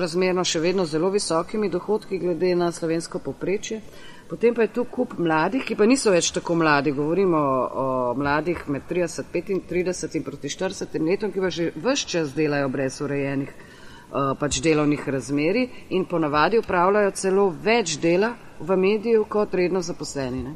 [0.00, 3.80] razmerno še vedno zelo visokimi dohodki glede na slovensko poprečje.
[4.30, 8.14] Potem pa je tu kup mladih, ki pa niso več tako mladi, govorimo o, o
[8.14, 13.00] mladih med 30, 35 in proti 40 letom, ki pa že vse čas delajo brez
[13.02, 19.82] urejenih uh, pač delovnih razmeri in ponavadi upravljajo celo več dela v mediju kot redno
[19.82, 20.42] zaposleni.
[20.46, 20.54] Ne?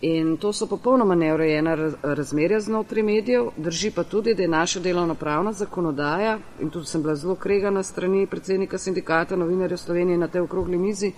[0.00, 3.48] In to so popolnoma neurejena razmerja znotraj medijev.
[3.56, 7.82] Drži pa tudi, da je naša delovna pravna zakonodaja, in tudi sem bila zelo kregana
[7.82, 11.12] strani predsednika sindikata novinarjev Slovenije na tej okrogli mizi,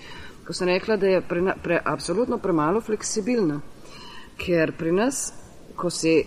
[0.47, 3.61] ko sem rekla, da je pre, pre, absolutno premalo fleksibilna.
[4.41, 5.33] Ker pri nas,
[5.77, 6.25] ko si,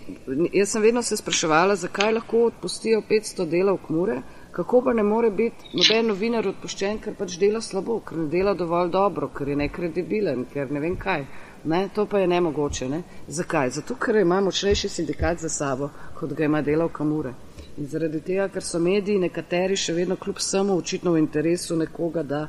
[0.53, 5.31] jaz sem vedno se spraševala, zakaj lahko odpustijo 500 delov kmure, kako pa ne more
[5.31, 9.55] biti noben novinar odpuščen, ker pač dela slabo, ker ne dela dovolj dobro, ker je
[9.55, 11.25] nekredibilen, ker ne vem kaj.
[11.65, 12.89] Ne, to pa je nemogoče.
[12.89, 13.01] Ne?
[13.27, 13.69] Zakaj?
[13.69, 17.33] Zato, ker ima močnejši sindikat za sabo, kot ga ima delavka Mure.
[17.77, 22.23] In zaradi tega, ker so mediji nekateri še vedno kljub samo očitno v interesu nekoga,
[22.23, 22.41] da,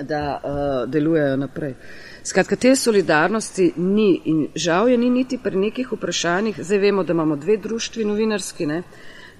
[0.00, 1.76] da uh, delujejo naprej.
[2.24, 6.64] Skratka, te solidarnosti ni in žal je ni niti pri nekih vprašanjih.
[6.64, 8.82] Zdaj vemo, da imamo dve društvi novinarski, ne,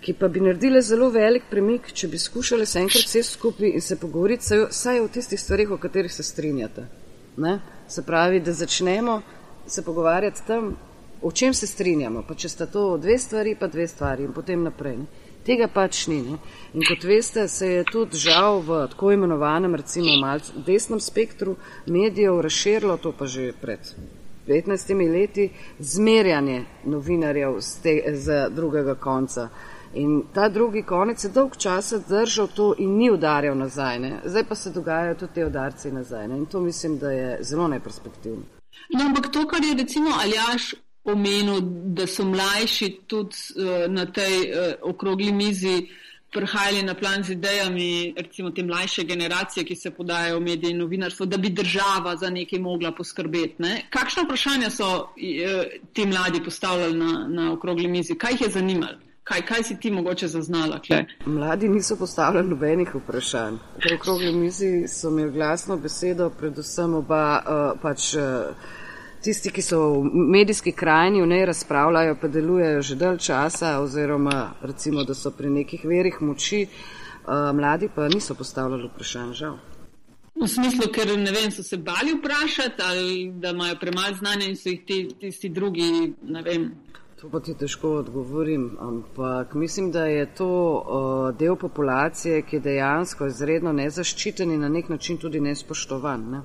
[0.02, 3.80] ki pa bi naredile zelo velik premik, če bi skušali se enkrat vse skupaj in
[3.80, 6.86] se pogovoriti saj o tistih stvarih, o katerih se strinjate.
[7.36, 7.60] Ne?
[7.92, 9.20] Se pravi, da začnemo
[9.66, 10.76] se pogovarjati tam,
[11.22, 14.62] o čem se strinjamo, pa če sta to dve stvari, pa dve stvari in potem
[14.64, 14.96] naprej.
[14.96, 15.28] Ne.
[15.44, 16.20] Tega pač ni.
[16.22, 16.38] Ne.
[16.72, 22.40] In kot veste, se je tudi žal v tako imenovanem, recimo, malce desnem spektru medijev
[22.46, 23.92] razširilo, to pa že pred
[24.48, 29.48] 15 leti, zmerjanje novinarjev z, te, z drugega konca.
[29.94, 33.98] In ta drugi konec je dolg časa držal to in ni udarjal nazaj.
[33.98, 34.20] Ne?
[34.24, 36.28] Zdaj pa se dogajajo tudi te udarci nazaj.
[36.28, 36.38] Ne?
[36.38, 38.42] In to mislim, da je zelo neperspektivno.
[38.94, 40.74] No, ampak to, kar je recimo Aljaš
[41.04, 41.60] omenil,
[41.96, 45.88] da so mlajši tudi uh, na tej uh, okrogli mizi
[46.32, 50.78] prihajali na plan z idejami, recimo te mlajše generacije, ki se podajajo v medije in
[50.78, 53.54] novinarstvo, da bi država za nekaj mogla poskrbeti.
[53.58, 53.82] Ne?
[53.90, 58.14] Kakšno vprašanje so eh, ti mladi postavljali na, na okrogli mizi?
[58.14, 59.11] Kaj jih je zanimalo?
[59.24, 60.80] Kaj, kaj si ti mogoče zaznala?
[60.82, 61.04] Kle?
[61.26, 63.54] Mladi niso postavljali nobenih vprašanj.
[63.54, 68.14] Na okrogli mizi so imeli glasno besedo, predvsem oba uh, pač.
[68.14, 68.80] Uh,
[69.22, 74.54] tisti, ki so v medijski krajini v njej razpravljajo, pa delujejo že dalj časa, oziroma
[74.62, 79.58] recimo, da so pri nekih verih moči, uh, mladi pa niso postavljali vprašanj, žal.
[80.42, 84.56] V smislu, ker ne vem, so se bali vprašati ali da imajo premalo znanja in
[84.56, 86.72] so jih ti, tisti drugi, ne vem.
[87.22, 92.60] To pa ti težko odgovorim, ampak mislim, da je to uh, del populacije, ki je
[92.60, 96.24] dejansko izredno nezaščiten in na nek način tudi nespoštovan.
[96.32, 96.40] Ne?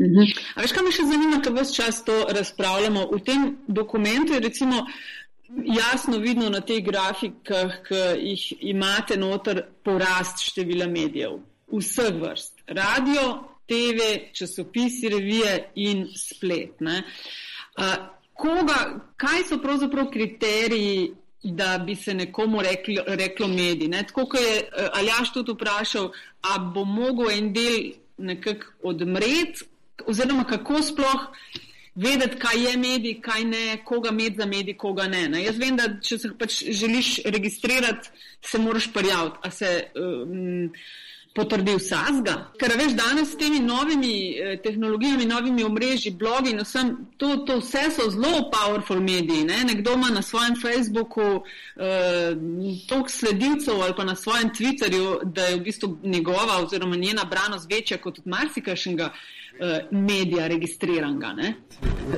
[0.00, 0.30] Mhm.
[0.54, 3.04] A veš, kaj me še zanima, ko vse čas to razpravljamo?
[3.12, 4.80] V tem dokumentu je recimo
[5.76, 11.36] jasno vidno na teh grafikah, ki jih imate noter, porast števila medijev.
[11.68, 12.64] Vseh vrst.
[12.80, 13.28] Radio,
[13.68, 16.80] TV, časopisi, revije in splet.
[18.34, 18.78] Koga,
[19.16, 21.12] kaj so pravzaprav kriteriji,
[21.44, 23.88] da bi se nekomu reklo, reklo medij?
[23.88, 24.02] Ne?
[24.06, 26.10] Tako, kot je eh, Aljaš tudi vprašal,
[26.42, 29.68] a bo mogel en del nekako odmreti,
[30.06, 31.28] oziroma kako sploh
[31.94, 35.28] vedeti, kaj je medij, kaj ne, koga med za medij, koga ne.
[35.28, 35.44] ne.
[35.44, 38.10] Jaz vem, da če se pač želiš registrirati,
[38.42, 40.72] se moraš prijaviti, a se um,
[41.34, 42.34] potrdi vsazga.
[42.60, 47.58] Ker veš, danes s temi novimi eh, tehnologijami, novimi omrežji, blogi in vsem, to, to
[47.58, 49.44] vse so zelo powerful mediji.
[49.44, 49.64] Ne?
[49.66, 51.42] Nekdo ima na svojem Facebooku uh,
[52.88, 57.70] toliko sledilcev ali pa na svojem Twitterju, da je v bistvu njegova oziroma njena branost
[57.70, 59.10] večja kot od marsikašnjega.
[59.60, 61.32] Eh, medija registriranega.
[61.32, 61.54] Ne?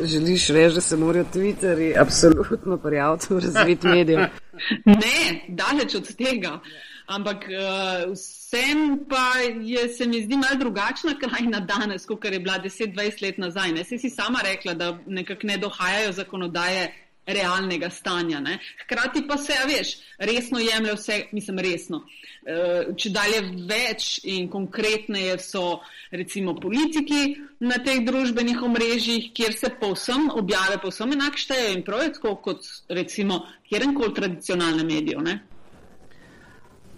[0.05, 4.20] Želiš reči, da se morajo Twitterji absolutno prijaviti v razvit medijev?
[4.85, 6.61] ne, daleč od tega.
[7.07, 8.16] Ampak uh,
[8.57, 13.38] vsem pa je, se mi zdi malo drugačna krajina danes, kot je bila 10-20 let
[13.38, 13.73] nazaj.
[13.73, 13.85] Ne?
[13.85, 16.92] Si sama rekla, da nekako ne dohajajo zakonodaje
[17.27, 18.40] realnega stanja.
[18.40, 18.59] Ne?
[18.85, 22.05] Hkrati pa se, veš, resno jemlje vse, mislim, resno.
[22.47, 29.73] Eh, če dalje več in konkretneje so recimo politiki na teh družbenih omrežjih, kjer se
[29.81, 35.27] povsem objave, povsem enak štejejo in prav je tako kot recimo kjerenkoli tradicionalne medijev.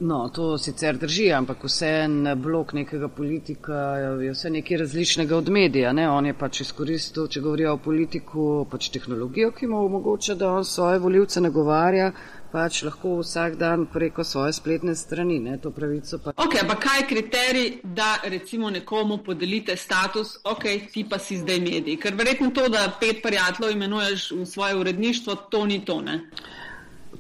[0.01, 5.49] No, to sicer drži, ampak vse en blok nekega politika je vse nekaj različnega od
[5.49, 5.93] medija.
[5.93, 6.05] Ne?
[6.11, 10.65] On je pač izkoristil, če govorijo o politiku, pač tehnologijo, ki mu omogoča, da on
[10.65, 12.13] svoje voljivce nagovarja,
[12.53, 15.41] pač lahko vsak dan preko svoje spletne strani.
[15.43, 15.57] Ne?
[15.59, 16.37] To pravico pa.
[16.47, 21.59] Ok, ampak kaj je kriterij, da recimo nekomu podelite status, ok, ti pa si zdaj
[21.65, 21.99] medij?
[21.99, 26.21] Ker verjetno to, da pet prijateljev imenuješ v svoje uredništvo, to ni to, ne?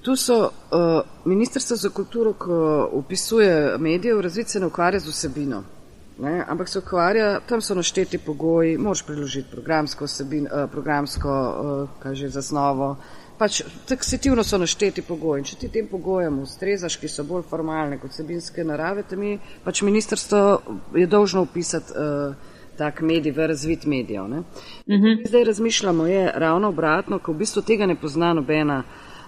[0.08, 5.08] Tu so uh, Ministrstvo za kulturo, ko upisuje medije, v razvid se ne ukvarja z
[5.08, 5.62] vsebino.
[6.18, 6.44] Ne?
[6.48, 12.28] Ampak se ukvarja, tam so našteti pogoji, moraš priložiti programsko, vsebin, uh, programsko uh, kaže,
[12.28, 12.96] zasnovo.
[13.38, 15.42] Pač taksativno so našteti pogoji.
[15.42, 19.34] In če ti tem pogojem ustrezaš, ki so bolj formalne kot vsebinske narave, te mi
[19.64, 20.40] pač ministrstvo
[20.96, 24.24] je dolžno upisati uh, tak medij v razvit medijev.
[24.24, 24.40] Uh mhm.
[24.88, 25.28] -huh.
[25.28, 28.82] Zdaj razmišljamo, je ravno obratno, ko v bistvu tega ne pozna nobena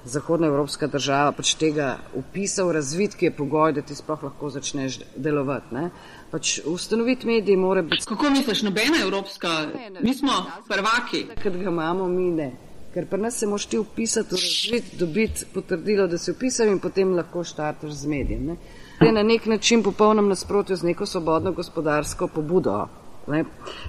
[0.04, 5.74] zahodnoevropska država pač tega upisal, razvit, ki je pogoj, da ti sploh lahko začneš delovati.
[5.74, 5.90] Ne?
[6.30, 8.06] Pač ustanoviti mediji mora biti.
[8.08, 9.48] Kako misliš, nobena evropska?
[9.74, 10.32] Ne, ne, mi smo
[10.68, 11.26] prvaki.
[11.42, 12.50] Ker ga imamo mi ne.
[12.94, 17.14] Ker pri nas se moš ti upisati, razvit, dobiti potrdilo, da si upisal in potem
[17.14, 18.46] lahko štartaš z medijem.
[18.46, 18.56] Ne?
[19.00, 22.88] Je na nek način popolnom nasprotju z neko svobodno gospodarsko pobudo.
[23.26, 23.44] Ne?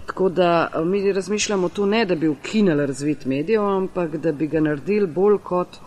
[0.05, 4.59] Tako da mi razmišljamo tu ne, da bi ukinili razvit medijev, ampak da bi ga
[4.59, 5.79] naredili bolj kot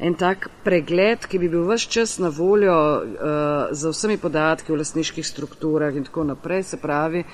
[0.00, 3.02] en tak pregled, ki bi bil vse čas na voljo uh,
[3.70, 6.62] za vsemi podatki o lasniških strukturah in tako naprej.
[6.62, 7.24] Se pravi,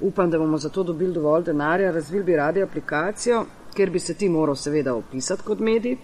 [0.00, 3.44] upam, da bomo za to dobili dovolj denarja, razvili bi radi aplikacijo,
[3.76, 5.96] kjer bi se ti moral seveda opisati kot medij,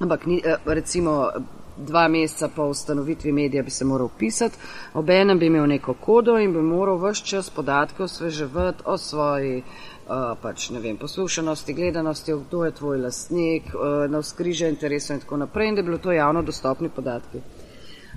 [0.00, 1.30] ampak ni, uh, recimo
[1.76, 4.58] dva meseca po ustanovitvi medija bi se moral pisati,
[4.94, 9.62] ob enem bi imel neko kodo in bi moral vse čas podatke osveževati o svoji
[9.62, 15.36] uh, pač, vem, poslušanosti, gledanosti, kdo je tvoj lastnik, uh, na vzkrižje interesov in tako
[15.36, 17.38] naprej in da bi bilo to javno dostopni podatki.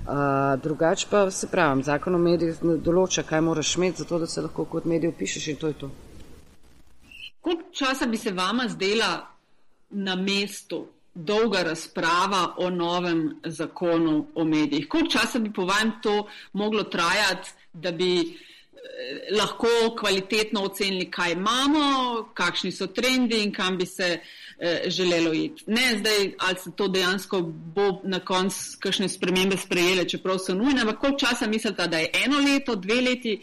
[0.00, 4.40] Uh, drugač pa se pravim, zakon o medijih določa, kaj moraš imeti, zato da se
[4.40, 5.90] lahko kot medij opišeš in to je to.
[7.40, 9.10] Koliko časa bi se vama zdela
[9.90, 10.86] na mestu
[11.24, 14.88] dolga razprava o novem zakonu o medijih.
[14.88, 18.36] Koliko časa bi po vajem to moglo trajati, da bi
[19.30, 21.82] lahko kvalitetno ocenili, kaj imamo,
[22.34, 24.18] kakšni so trendi in kam bi se
[24.58, 25.64] eh, želelo iti.
[25.66, 30.80] Ne zdaj, ali se to dejansko bo na koncu kakšne spremembe sprejele, čeprav so nujne,
[30.80, 33.40] ampak koliko časa mislite, da je eno leto, dve leti,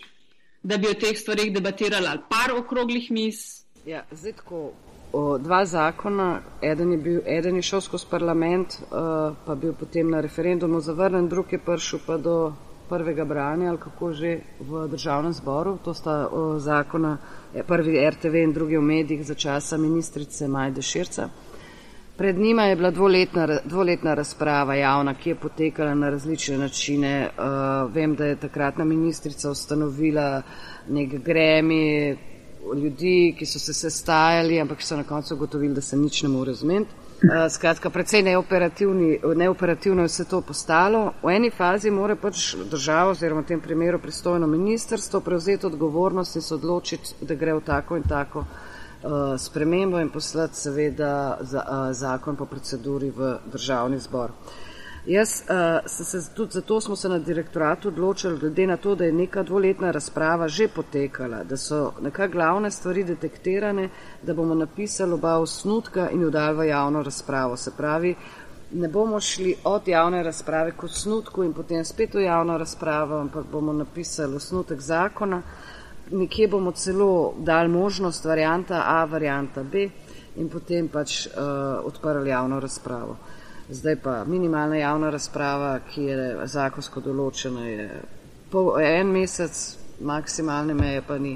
[0.63, 3.63] da bi o teh stvarih debatirali ali par okroglih mis?
[3.85, 4.71] Ja, zdaj tako.
[5.11, 10.09] O, dva zakona, eden je, bil, eden je šel skozi parlament, uh, pa bil potem
[10.11, 12.53] na referendumu zavrnen, drug je prišel pa do
[12.89, 15.77] prvega branja ali kako že v državnem zboru.
[15.83, 17.17] To sta o, zakona,
[17.55, 21.29] e, prvi RTV in drugi v medijih za časa ministrice Majde Širca.
[22.17, 27.29] Pred njima je bila dvoletna, dvoletna razprava javna, ki je potekala na različne načine.
[27.37, 30.41] Uh, vem, da je takratna ministrica ustanovila
[30.89, 32.17] nek gremi
[32.75, 36.53] ljudi, ki so se sestajali, ampak so na koncu ugotovili, da se nič ne more
[36.53, 36.91] zmeniti.
[37.17, 38.21] Eh, skratka, precej
[39.35, 41.13] neoperativno je vse to postalo.
[41.23, 46.41] V eni fazi mora pač država oziroma v tem primeru pristojno ministrstvo prevzeti odgovornost in
[46.41, 51.89] se odločiti, da gre v tako in tako uh, spremembo in poslati seveda za, uh,
[51.91, 54.29] zakon po proceduri v državni zbor.
[54.29, 54.66] Uh,
[55.07, 59.11] Jaz uh, se tudi zato smo se na direktoratu odločili, glede na to, da je
[59.11, 63.89] neka dvoletna razprava že potekala, da so nekaj glavne stvari detektirane,
[64.23, 67.55] da bomo napisali oba osnutka in jo dali v javno razpravo.
[67.57, 68.15] Se pravi,
[68.71, 73.45] ne bomo šli od javne razprave k osnutku in potem spet v javno razpravo, ampak
[73.51, 75.41] bomo napisali osnutek zakona.
[76.11, 79.89] Nekje bomo celo dali možnost varianta A, varianta B
[80.35, 81.33] in potem pač uh,
[81.85, 83.15] odprli javno razpravo.
[83.69, 87.87] Zdaj pa minimalna javna razprava, ki je zakonsko določena, je
[88.51, 89.57] pol, en mesec,
[89.99, 91.35] maksimalne meje pa ni.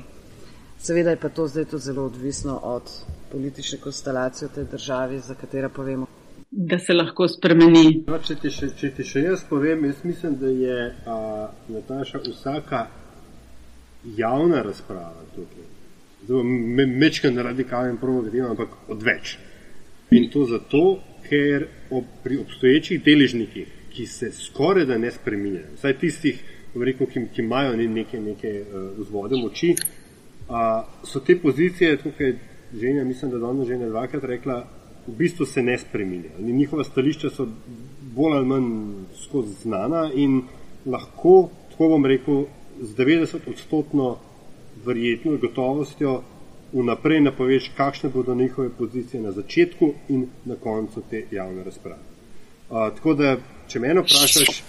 [0.79, 2.87] Seveda je pa to zdaj to zelo odvisno od
[3.31, 6.07] politične konstelacije v tej državi, za katero povemo.
[6.51, 8.03] Da se lahko spremeni.
[8.07, 11.19] No, če, ti še, če ti še jaz povem, jaz mislim, da je a,
[11.67, 12.87] Nataša vsaka
[14.17, 15.69] javna razprava tukaj.
[16.27, 19.37] Zelo me, mečken radikalen provokativno, ampak odveč.
[20.11, 20.99] In to zato,
[21.31, 26.43] ker ob, pri obstoječih deležnikih, ki se skoraj da ne spreminjajo, vsaj tistih,
[26.75, 32.35] rekel, ki, ki imajo neke, neke uh, vzvode moči, uh, so te pozicije, tukaj
[32.73, 34.57] ženja, mislim, da danes že ne dvakrat rekla,
[35.07, 36.39] v bistvu se ne spreminjajo.
[36.39, 37.47] Njihova stališča so
[38.15, 38.67] bolj ali manj
[39.23, 40.41] skozi znana in
[40.85, 42.45] lahko, tako bom rekel,
[42.81, 44.17] z 90 odstotno
[44.85, 46.21] verjetno gotovostjo
[46.73, 52.01] vnaprej napoveš, kakšne bodo njihove pozicije na začetku in na koncu te javne razprave.
[52.69, 54.63] Uh, tako da, če me vprašaš,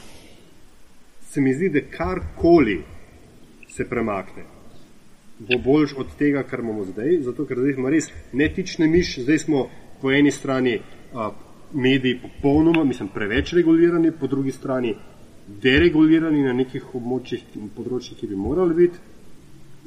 [1.31, 2.83] se mi zdi, da karkoli
[3.71, 4.45] se premakne,
[5.39, 9.39] bo boljš od tega, kar imamo zdaj, zato ker zdaj smo res netične miš, zdaj
[9.39, 9.69] smo
[10.01, 11.31] po eni strani uh,
[11.73, 14.95] mediji popolnoma, mislim, preveč regulirani, po drugi strani
[15.63, 19.12] deregulirani na nekih območjih in področjih, ki bi morali biti.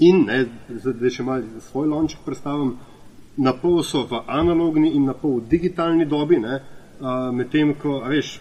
[0.03, 2.73] In, ne, zdaj še malo svoj lonček predstavim,
[3.37, 6.39] na pol so v analogni in na pol digitalni dobi,
[7.35, 8.39] medtem ko, veš,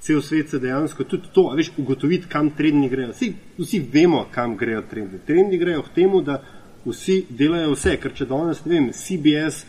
[0.00, 3.12] cel svet se dejansko tudi to, veš, ugotoviti, kam trendi grejo.
[3.12, 5.20] Vsi, vsi vemo, kam grejo trendi.
[5.26, 6.40] Trendi grejo k temu, da
[6.86, 9.64] vsi delajo vse, ker če danes, ne vem, CBS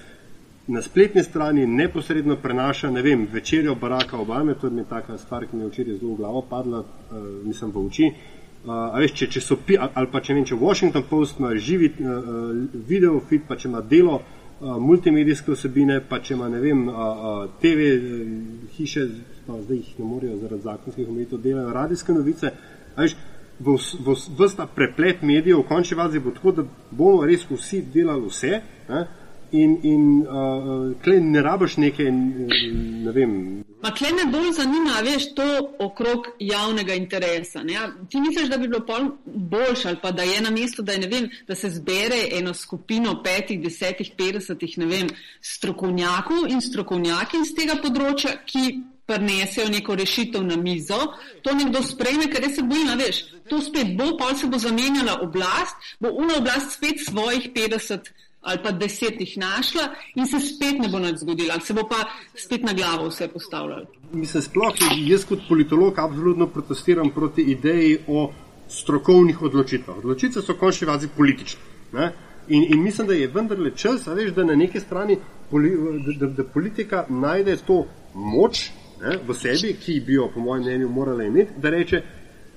[0.71, 5.47] na spletni strani neposredno prenaša, ne vem, večerjo Baracka Obame, to je mi taka stvar,
[5.47, 8.11] ki mi je včeraj zelo v glavo padla, uh, mislim v oči.
[8.11, 8.36] Uh,
[8.67, 11.87] Uh, veš, če, če so pi, ali pa če vem, če Washington Post ima živi
[12.03, 12.49] uh,
[12.89, 17.45] video feed, pa če ima delo uh, multimedijske vsebine, pa če ima ne vem, uh,
[17.61, 18.33] TV uh,
[18.75, 19.05] hiše,
[19.47, 22.51] no, zdaj jih ne morejo zaradi zakonskih omejitev delajo radijske novice.
[22.97, 23.15] Veš,
[23.63, 27.85] v, v, v ta preplet medijev v končni fazi bo tako, da bomo res vsi
[27.93, 28.59] delali vse.
[28.89, 29.05] Ne?
[29.51, 33.35] In, in uh, klej ne rabiš nekaj, ne vem.
[33.81, 35.45] Pa klej me bolj zanima, veš, to
[35.79, 37.63] okrog javnega interesa.
[37.63, 37.77] Ne?
[38.09, 38.83] Ti misliš, da bi bilo
[39.25, 43.21] boljše ali pa da je na mestu, da, je, vem, da se zbere eno skupino
[43.23, 45.09] petih, desetih, petdesetih, ne vem,
[45.41, 50.99] strokovnjakov in strokovnjaki iz tega področja, ki prinesejo neko rešitev na mizo,
[51.41, 55.93] to nekdo sprejme, ker se bojim, veš, to spet bo, pa se bo zamenjala oblast,
[56.03, 60.89] bo una oblast spet svojih petdeset ali pa deset jih našla in se spet ne
[60.89, 62.03] bo nič zgodilo, ali se bo pa
[62.35, 63.85] spet na glavo vse postavljalo.
[64.11, 64.75] Mislim, sploh
[65.07, 68.31] jaz kot politolog absolutno protestiram proti ideji o
[68.69, 69.97] strokovnih odločitvah.
[69.97, 72.11] Odločitve so končni vazi politične.
[72.47, 75.17] In, in mislim, da je vendarle čas, veš, da na neki strani
[75.51, 78.69] da, da, da politika najde to moč
[79.01, 82.01] ne, v sebi, ki bi jo, po mojem mnenju, morala imeti, da reče,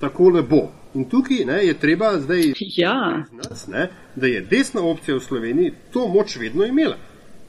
[0.00, 0.68] tako le bo.
[0.94, 3.22] In tukaj ne, je treba zdaj ja.
[3.54, 6.96] znati, da je desna opcija v Sloveniji to moč vedno imela.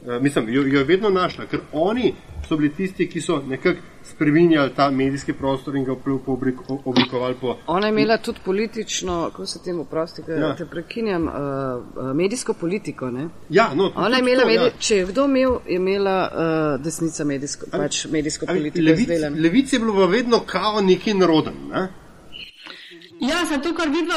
[0.02, 2.14] Uh, mislim, jo, jo je vedno našla, ker oni
[2.48, 5.92] so bili tisti, ki so nekako spremenjali ta medijski prostor in ga
[6.84, 7.56] oblikovali po.
[7.66, 10.56] Ona je imela tudi politično, kako se temu prosti, da ja.
[10.56, 11.32] te prekinjam, uh,
[12.14, 13.10] medijsko politiko.
[13.10, 13.28] Ne?
[13.48, 14.70] Ja, no, Ona je imela, to, medij, ja.
[14.78, 18.84] če je kdo imel, je imela uh, desnica medijsko, ali, pač medijsko ali, politiko.
[18.84, 21.54] Levic, levici je bilo vedno kao neki naroden.
[21.70, 21.88] Ne?
[23.22, 24.16] Ja, za to, kar vidva,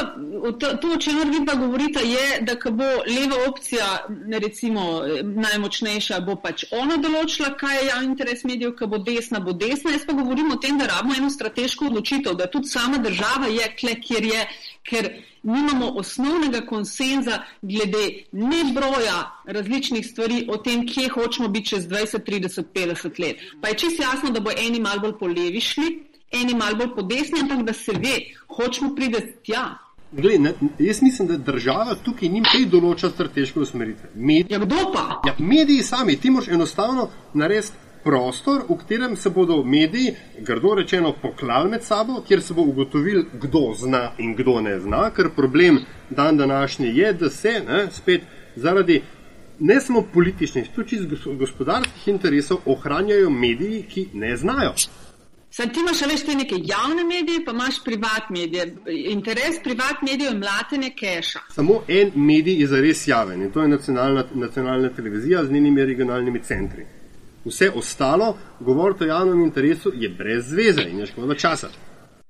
[0.58, 4.06] to, o čemer vidva govorita, je, da bo leva opcija,
[4.42, 9.54] recimo najmočnejša, bo pač ona določila, kaj je javni interes medijev, ko bo desna, bo
[9.54, 9.92] desna.
[9.94, 13.70] Jaz pa govorim o tem, da rabimo eno strateško odločitev, da tudi sama država je
[13.78, 14.42] kle, kjer je,
[14.90, 15.10] ker
[15.46, 22.26] nimamo osnovnega konsenza glede ne broja različnih stvari o tem, kje hočemo biti čez 20,
[22.26, 23.46] 30, 50 let.
[23.62, 26.94] Pa je čisto jasno, da bo eni malo bolj po levi šli eni malo bolj
[26.94, 28.16] po desni, ampak da se ve,
[28.56, 29.78] hočemo priti tja.
[30.12, 34.12] Glej, ne, jaz mislim, da država tukaj nima kaj določa strateške usmeritve.
[34.14, 35.20] Mediji, ja, kdo pa?
[35.26, 37.74] Ja, mediji sami, ti moraš enostavno narediti
[38.06, 40.14] prostor, v katerem se bodo mediji,
[40.46, 45.08] grdo rečeno, poklali med sabo, kjer se bo ugotovil, kdo zna in kdo ne zna,
[45.10, 48.22] ker problem dan današnji je, da se ne, spet
[48.56, 49.00] zaradi
[49.58, 51.00] ne samo političnih, tudi
[51.38, 54.74] gospodarskih interesov ohranjajo mediji, ki ne znajo.
[55.50, 58.66] Sam ti imaš več te neke javne medije, pa imaš privat medije.
[59.12, 61.40] Interes privat medijev je mlatenje keša.
[61.54, 66.42] Samo en medij je zares javen in to je nacionalna, nacionalna televizija z njenimi regionalnimi
[66.42, 66.86] centri.
[67.44, 71.68] Vse ostalo, govoriti o javnem interesu, je brez zveze in je škoda časa.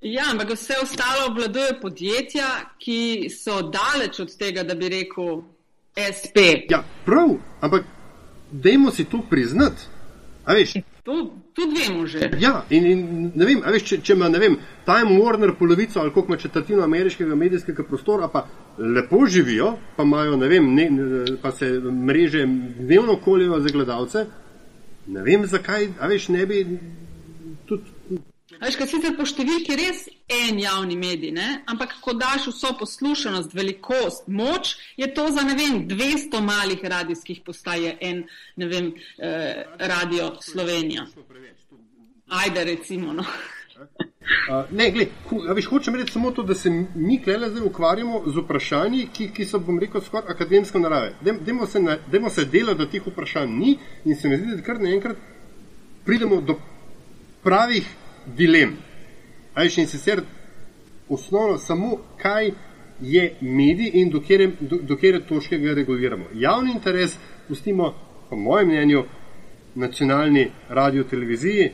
[0.01, 2.49] Ja, ampak vse ostalo obvladuje podjetja,
[2.79, 5.41] ki so daleč od tega, da bi rekel
[6.19, 6.37] SP.
[6.71, 7.85] Ja, prav, ampak
[8.53, 9.83] dajmo si to priznati.
[11.07, 12.31] To tudi vemo že.
[12.43, 13.01] Ja, in, in
[13.35, 14.57] ne vem, veš, če, če ima vem,
[14.89, 18.43] Time Warner polovico ali koliko ima četrtino ameriškega medijskega prostora, pa
[18.79, 20.89] lepo živijo, pa imajo, ne vem, ne,
[21.43, 22.43] pa se mreže
[22.81, 24.25] dnevno kolijo za gledalce,
[25.07, 26.65] ne vem, zakaj, a veš, ne bi
[28.61, 31.49] Veš, kaj sicer po številki res en javni medij, ne?
[31.69, 37.43] ampak ko daš vso poslušanost, velikost, moč, je to za ne vem, 200 malih radijskih
[37.45, 38.25] postaj en,
[38.57, 41.07] ne vem, eh, radio Slovenija.
[42.27, 43.13] Ajde, recimo.
[43.13, 43.27] No.
[43.77, 45.13] Uh, ne, gled,
[45.55, 49.45] viš, hočem reči samo to, da se mi klele zdaj ukvarjamo z vprašanji, ki, ki
[49.47, 51.13] so, bom rekel, skoraj akademske narave.
[51.21, 51.83] Demo se,
[52.35, 55.21] se delati, da teh vprašanj ni in se mi zdi, da kar naenkrat
[56.09, 56.57] pridemo do
[57.45, 57.87] pravih
[58.37, 58.77] dilem.
[59.55, 60.21] Ajš in sicer
[61.09, 62.51] osnovno samo, kaj
[63.01, 66.25] je medij in do kere, do, do kere točke ga reguliramo.
[66.35, 67.19] Javni interes
[67.49, 67.95] pustimo,
[68.31, 69.05] po mojem mnenju,
[69.75, 71.71] nacionalni radio televiziji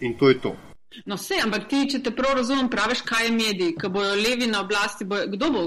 [0.00, 0.67] in to je to.
[1.04, 3.72] No, vse, ampak ti, če te prav razumem, praviš, kaj je medij.
[3.80, 5.64] Ko bojo levi na oblasti, bojo, kdo bo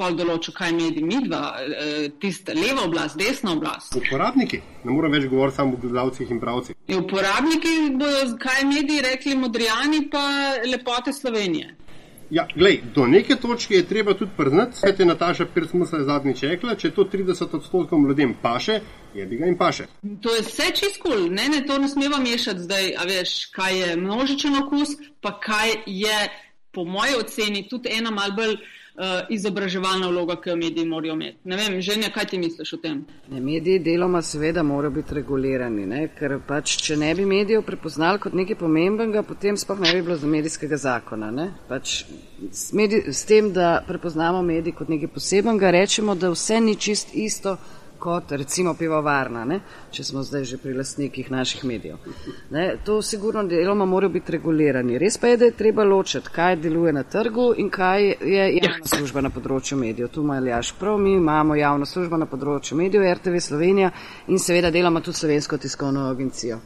[0.00, 1.04] pol določil, kaj je medij?
[1.04, 3.94] Mi dva, e, tiste leva oblast, desna oblast.
[4.00, 6.78] Uporabniki, ne moram več govoriti samo o gledalcih in pravcih.
[6.96, 10.24] Uporabniki bojo, kaj je medij, rekli modrijani pa
[10.64, 11.74] lepote Slovenije.
[12.30, 16.74] Ja, glej, do neke točke je treba tudi priznati, kaj je Nataša Pirsmusa zadnjič rekla,
[16.74, 18.80] če to 30 odstotkom ljudem paše,
[19.14, 19.86] je bi ga jim paše.
[20.22, 21.28] To je vse čisto, cool.
[21.30, 25.70] ne, ne, to ne smemo mešati zdaj, a veš, kaj je množičen okus, pa kaj
[25.86, 26.18] je
[26.72, 28.58] po moji oceni tudi ena mal bolj
[29.28, 31.38] izobraževalna vloga, ki jo mediji morajo imeti.
[31.44, 33.04] Ne vem, ženja, kaj ti misliš o tem?
[33.28, 36.02] Ne, mediji deloma seveda morajo biti regulirani, ne?
[36.18, 40.16] ker pač, če ne bi medijev prepoznali kot nekaj pomembnega, potem sploh ne bi bilo
[40.16, 41.50] za medijskega zakona.
[41.68, 42.04] Pač,
[42.50, 47.12] s, medij, s tem, da prepoznamo medij kot nekaj posebnega, rečemo, da vse ni čist
[47.14, 47.56] isto
[47.98, 49.60] kot recimo pivovarna, ne?
[49.90, 51.96] če smo zdaj že pri lastnikih naših medijev.
[52.50, 52.76] Ne?
[52.84, 54.98] To sigurno deloma morajo biti regulirani.
[54.98, 58.90] Res pa je, da je treba ločiti, kaj deluje na trgu in kaj je javna
[58.96, 60.08] služba na področju medijev.
[60.08, 63.90] Tu ima Ljaš prav, mi imamo javno službo na področju medijev, RTV Slovenija
[64.28, 66.60] in seveda delamo tudi Slovensko tiskovno agencijo,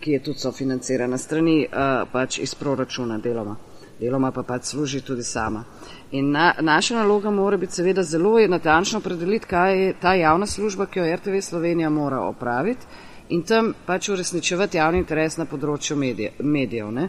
[0.00, 3.69] ki je tudi sofinancirana strani uh, pač iz proračuna deloma.
[4.00, 5.64] Deloma pa pač služi tudi sama.
[6.10, 10.86] In na, naša naloga mora biti seveda zelo natančno predeliti, kaj je ta javna služba,
[10.86, 12.86] ki jo RTV Slovenija mora opraviti
[13.28, 17.08] in tam pač uresničevati javni interes na področju medije, medijev, ne?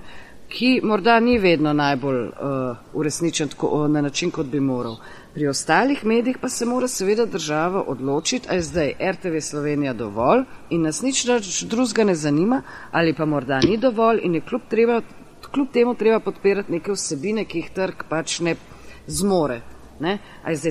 [0.51, 4.97] ki morda ni vedno najbolj uh, uresničen tako, na način, kot bi moral.
[5.33, 10.43] Pri ostalih medijih pa se mora seveda država odločiti, a je zdaj RTV Slovenija dovolj
[10.69, 11.23] in nas nič
[11.71, 12.61] drugega ne zanima,
[12.91, 15.01] ali pa morda ni dovolj in je kljub, treba,
[15.53, 18.55] kljub temu treba podpirati neke vsebine, ki jih trg pač ne
[19.07, 19.61] zmore.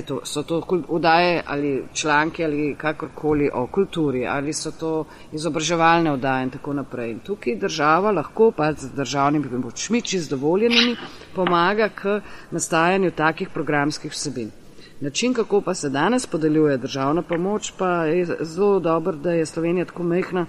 [0.07, 0.57] To, so to
[0.89, 7.11] vdaje ali članki ali kakorkoli o kulturi ali so to izobraževalne vdaje in tako naprej.
[7.11, 10.95] In tukaj država lahko pa z državnimi pomočmi, čisto dovoljenimi,
[11.35, 12.19] pomaga k
[12.51, 14.51] nastajanju takih programskih vsebin.
[15.01, 19.85] Način, kako pa se danes podeljuje državna pomoč, pa je zelo dober, da je Slovenija
[19.85, 20.45] tako mehna,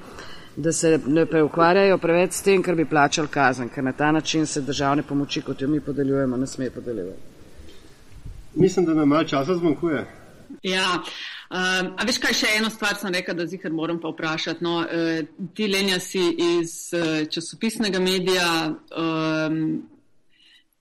[0.57, 4.46] da se ne preukvarjajo preveč s tem, ker bi plačali kazen, ker na ta način
[4.46, 7.32] se državne pomoči, kot jo mi podeljujemo, ne sme podeljevati.
[8.55, 10.07] Mislim, da nam malo časa zmanjkuje.
[10.62, 11.03] Ja,
[11.50, 14.64] um, a veš kaj, še eno stvar sem rekel, da zihar moram pa vprašati.
[14.64, 16.20] No, uh, ti Lenja si
[16.59, 19.57] iz uh, časopisnega medija um,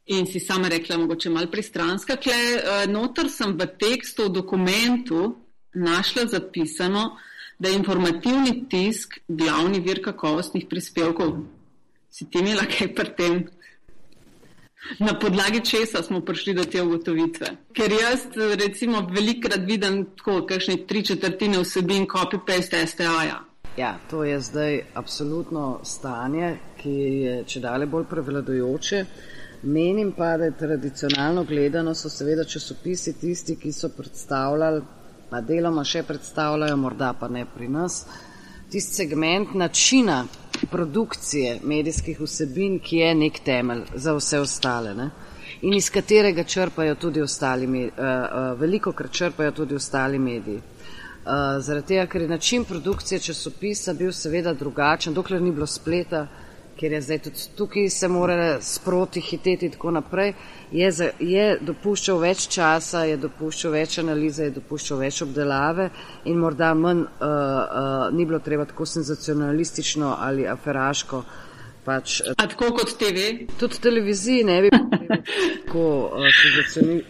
[0.06, 2.20] in si sama rekla, mogoče mal pristranska.
[2.20, 5.36] Kle, uh, notor sem v tekstu, v dokumentu
[5.74, 7.14] našla zapisano,
[7.62, 11.36] da je informativni tisk glavni vir kakovostnih prispevkov.
[12.10, 13.36] Si ti imela kaj pri tem?
[15.00, 17.52] Na podlagi česa smo prišli do te ugotovitve?
[17.78, 18.24] Ker jaz,
[18.64, 23.38] recimo, velikrat vidim tako, kakšne tri četrtine vsebin copy-paste STA-ja.
[23.78, 26.96] Ja, to je zdaj absolutno stanje, ki
[27.26, 29.04] je če dalje bolj prevladojoče.
[29.64, 34.82] Menim pa, da je tradicionalno gledano so seveda časopisi tisti, ki so predstavljali,
[35.32, 38.02] pa deloma še predstavljajo, morda pa ne pri nas,
[38.72, 40.26] tisti segment načina
[40.72, 44.92] produkcije medijskih vsebin, ki je nek temelj za vse ostale.
[44.96, 45.10] Ne?
[45.62, 50.60] In iz katerega črpajo tudi ostali, uh, uh, veliko krat črpajo tudi ostali mediji.
[51.22, 56.26] Uh, zaradi tega, ker je način produkcije časopisa bil seveda drugačen, dokler ni bilo spleta,
[56.80, 60.34] ker je zdaj tudi tukaj se morale sproti hiteti in tako naprej,
[60.72, 65.90] je, za, je dopuščal več časa, je dopuščal več analize, je dopuščal več obdelave
[66.26, 71.24] in morda manj uh, uh, ni bilo treba tako senzacionalistično ali aferaško.
[71.82, 73.48] Pač, A tako kot TV?
[73.58, 75.18] Tudi televiziji ne bi bilo
[75.66, 76.28] tako uh,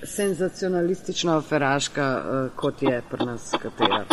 [0.07, 4.05] senzacionalistično aferaška, uh, kot je pri nas katera.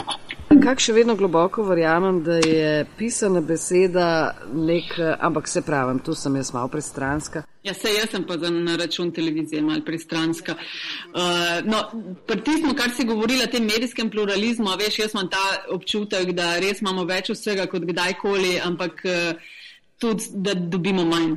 [0.48, 4.06] Kak še vedno globoko verjamem, da je pisana beseda
[4.48, 7.42] nek, ampak se pravim, tu sem jaz malo pristranska.
[7.66, 10.56] Ja, se jaz sem pa za na račun televizije malo pristranska.
[10.56, 11.82] Uh, no,
[12.26, 15.44] pri tistem, kar si govorila tem medijskem pluralizmu, veš, jaz imam ta
[15.76, 19.54] občutek, da res imamo več vsega kot kdajkoli, ampak uh,
[20.00, 21.36] tudi, da dobimo manj.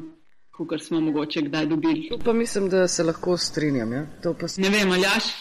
[0.62, 2.04] Kar smo mogoče kdaj dobili.
[2.12, 3.94] To pa mislim, da se lahko strinjam.
[3.94, 4.04] Ja?
[4.62, 5.32] Ne vem, ali jaš.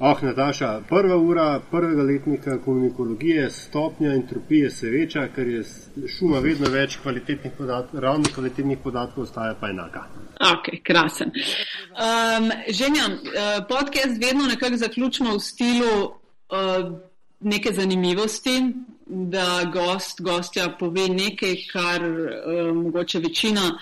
[0.00, 5.64] Ah, Nataša, prva ura prvega letnika komunikologije, stopnja entropije se veča, ker je
[6.18, 10.04] šuma vedno več kvalitetnih podatkov, ravno kvalitetnih podatkov ostaja pa enaka.
[10.52, 11.32] Ok, krasen.
[11.34, 16.92] Um, Ženja, uh, podcast vedno nekako zaključimo v stilu uh,
[17.40, 18.62] neke zanimivosti,
[19.06, 23.72] da gost, gostja pove nekaj, kar uh, mogoče večina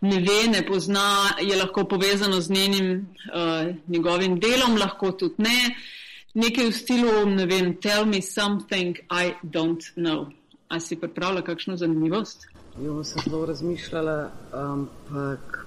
[0.00, 5.74] ne ve, ne pozna, je lahko povezano z njenim, uh, njegovim delom, lahko tudi ne.
[6.34, 10.28] Nekaj v stilu, ne vem, tell me something I don't know.
[10.68, 12.46] A si pripravila kakšno zanimivost?
[12.82, 15.66] Jo, sem zelo razmišljala, ampak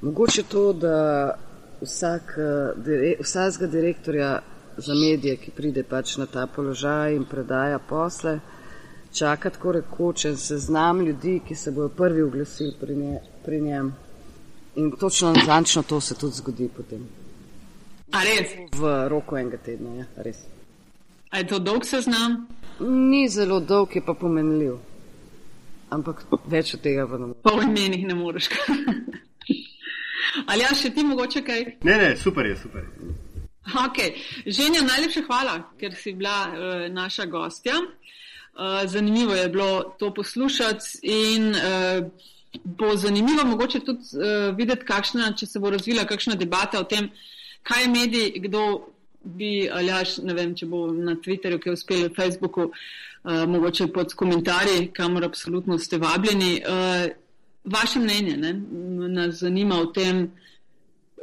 [0.00, 1.34] mogoče to, da
[1.80, 2.36] vsak,
[2.76, 4.38] dire, vsakega direktorja
[4.76, 8.38] za medije, ki pride pač na ta položaj in predaja posle,
[9.14, 13.94] čaka tako rekočen seznam ljudi, ki se bodo prvi oglasili pri, nje, pri njem.
[14.76, 17.08] In točno natančno to se tudi zgodi potem.
[18.12, 18.50] A res?
[18.76, 20.38] V roku enega tedna, ja, res.
[21.30, 22.46] A je to dolg seznam?
[22.80, 24.76] Ni zelo dolg, je pa pomenljiv.
[25.90, 27.42] Ampak več od tega pa ne moreš.
[27.42, 28.48] Po imenih ne moreš.
[30.50, 31.64] Ali ja, še ti mogoče kaj?
[31.86, 32.86] Ne, ne, super je, super.
[33.86, 34.18] Okay.
[34.46, 37.78] Ženja, najlepša hvala, ker si bila uh, naša gostja.
[37.78, 38.04] Uh,
[38.86, 42.10] zanimivo je bilo to poslušati in uh,
[42.64, 47.10] bo zanimivo mogoče tudi uh, videti, kakšna, če se bo razvila kakšna debata o tem,
[47.62, 48.86] kaj je medij, kdo
[49.24, 53.44] bi, ali jaš, ne vem, če bo na Twitterju, ki je uspel v Facebooku, uh,
[53.48, 56.60] mogoče pod komentarji, kamor absolutno ste vabljeni.
[56.62, 57.10] Uh,
[57.64, 58.52] vaše mnenje ne,
[59.08, 60.28] nas zanima o tem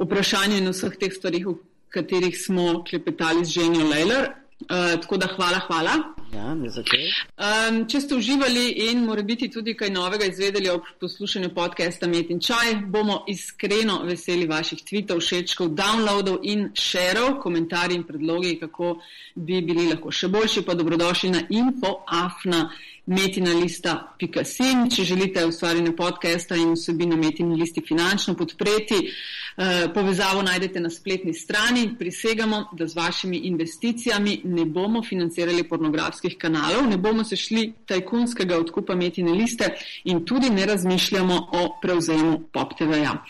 [0.02, 1.60] vprašanju in vseh teh stvarih, o
[1.94, 4.32] katerih smo klepetali z Ženjo Lejler.
[4.62, 6.21] Uh, tako da hvala, hvala.
[6.32, 12.08] Ja, um, če ste uživali in mora biti tudi kaj novega izvedeli ob poslušanju podcasta
[12.08, 18.54] Met in Čaj, bomo iskreno veseli vaših tweetov, všečkov, downloadov in šerov, komentarji in predlogi,
[18.62, 18.94] kako
[19.36, 22.64] bi bili lahko še boljši, pa dobrodošli na infoafna
[23.06, 24.90] metinalista.sim.
[24.96, 31.96] Če želite ustvarjanje podcasta in vsebino metinalisti finančno podpreti, eh, povezavo najdete na spletni strani.
[32.00, 38.58] Prisegamo, da z vašimi investicijami ne bomo financirali pornografskih kanalov, ne bomo se šli tajkunskega
[38.58, 39.74] odkupa metinaliste
[40.04, 43.24] in tudi ne razmišljamo o prevzemu PopTV-ja.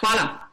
[0.00, 0.43] Hvala.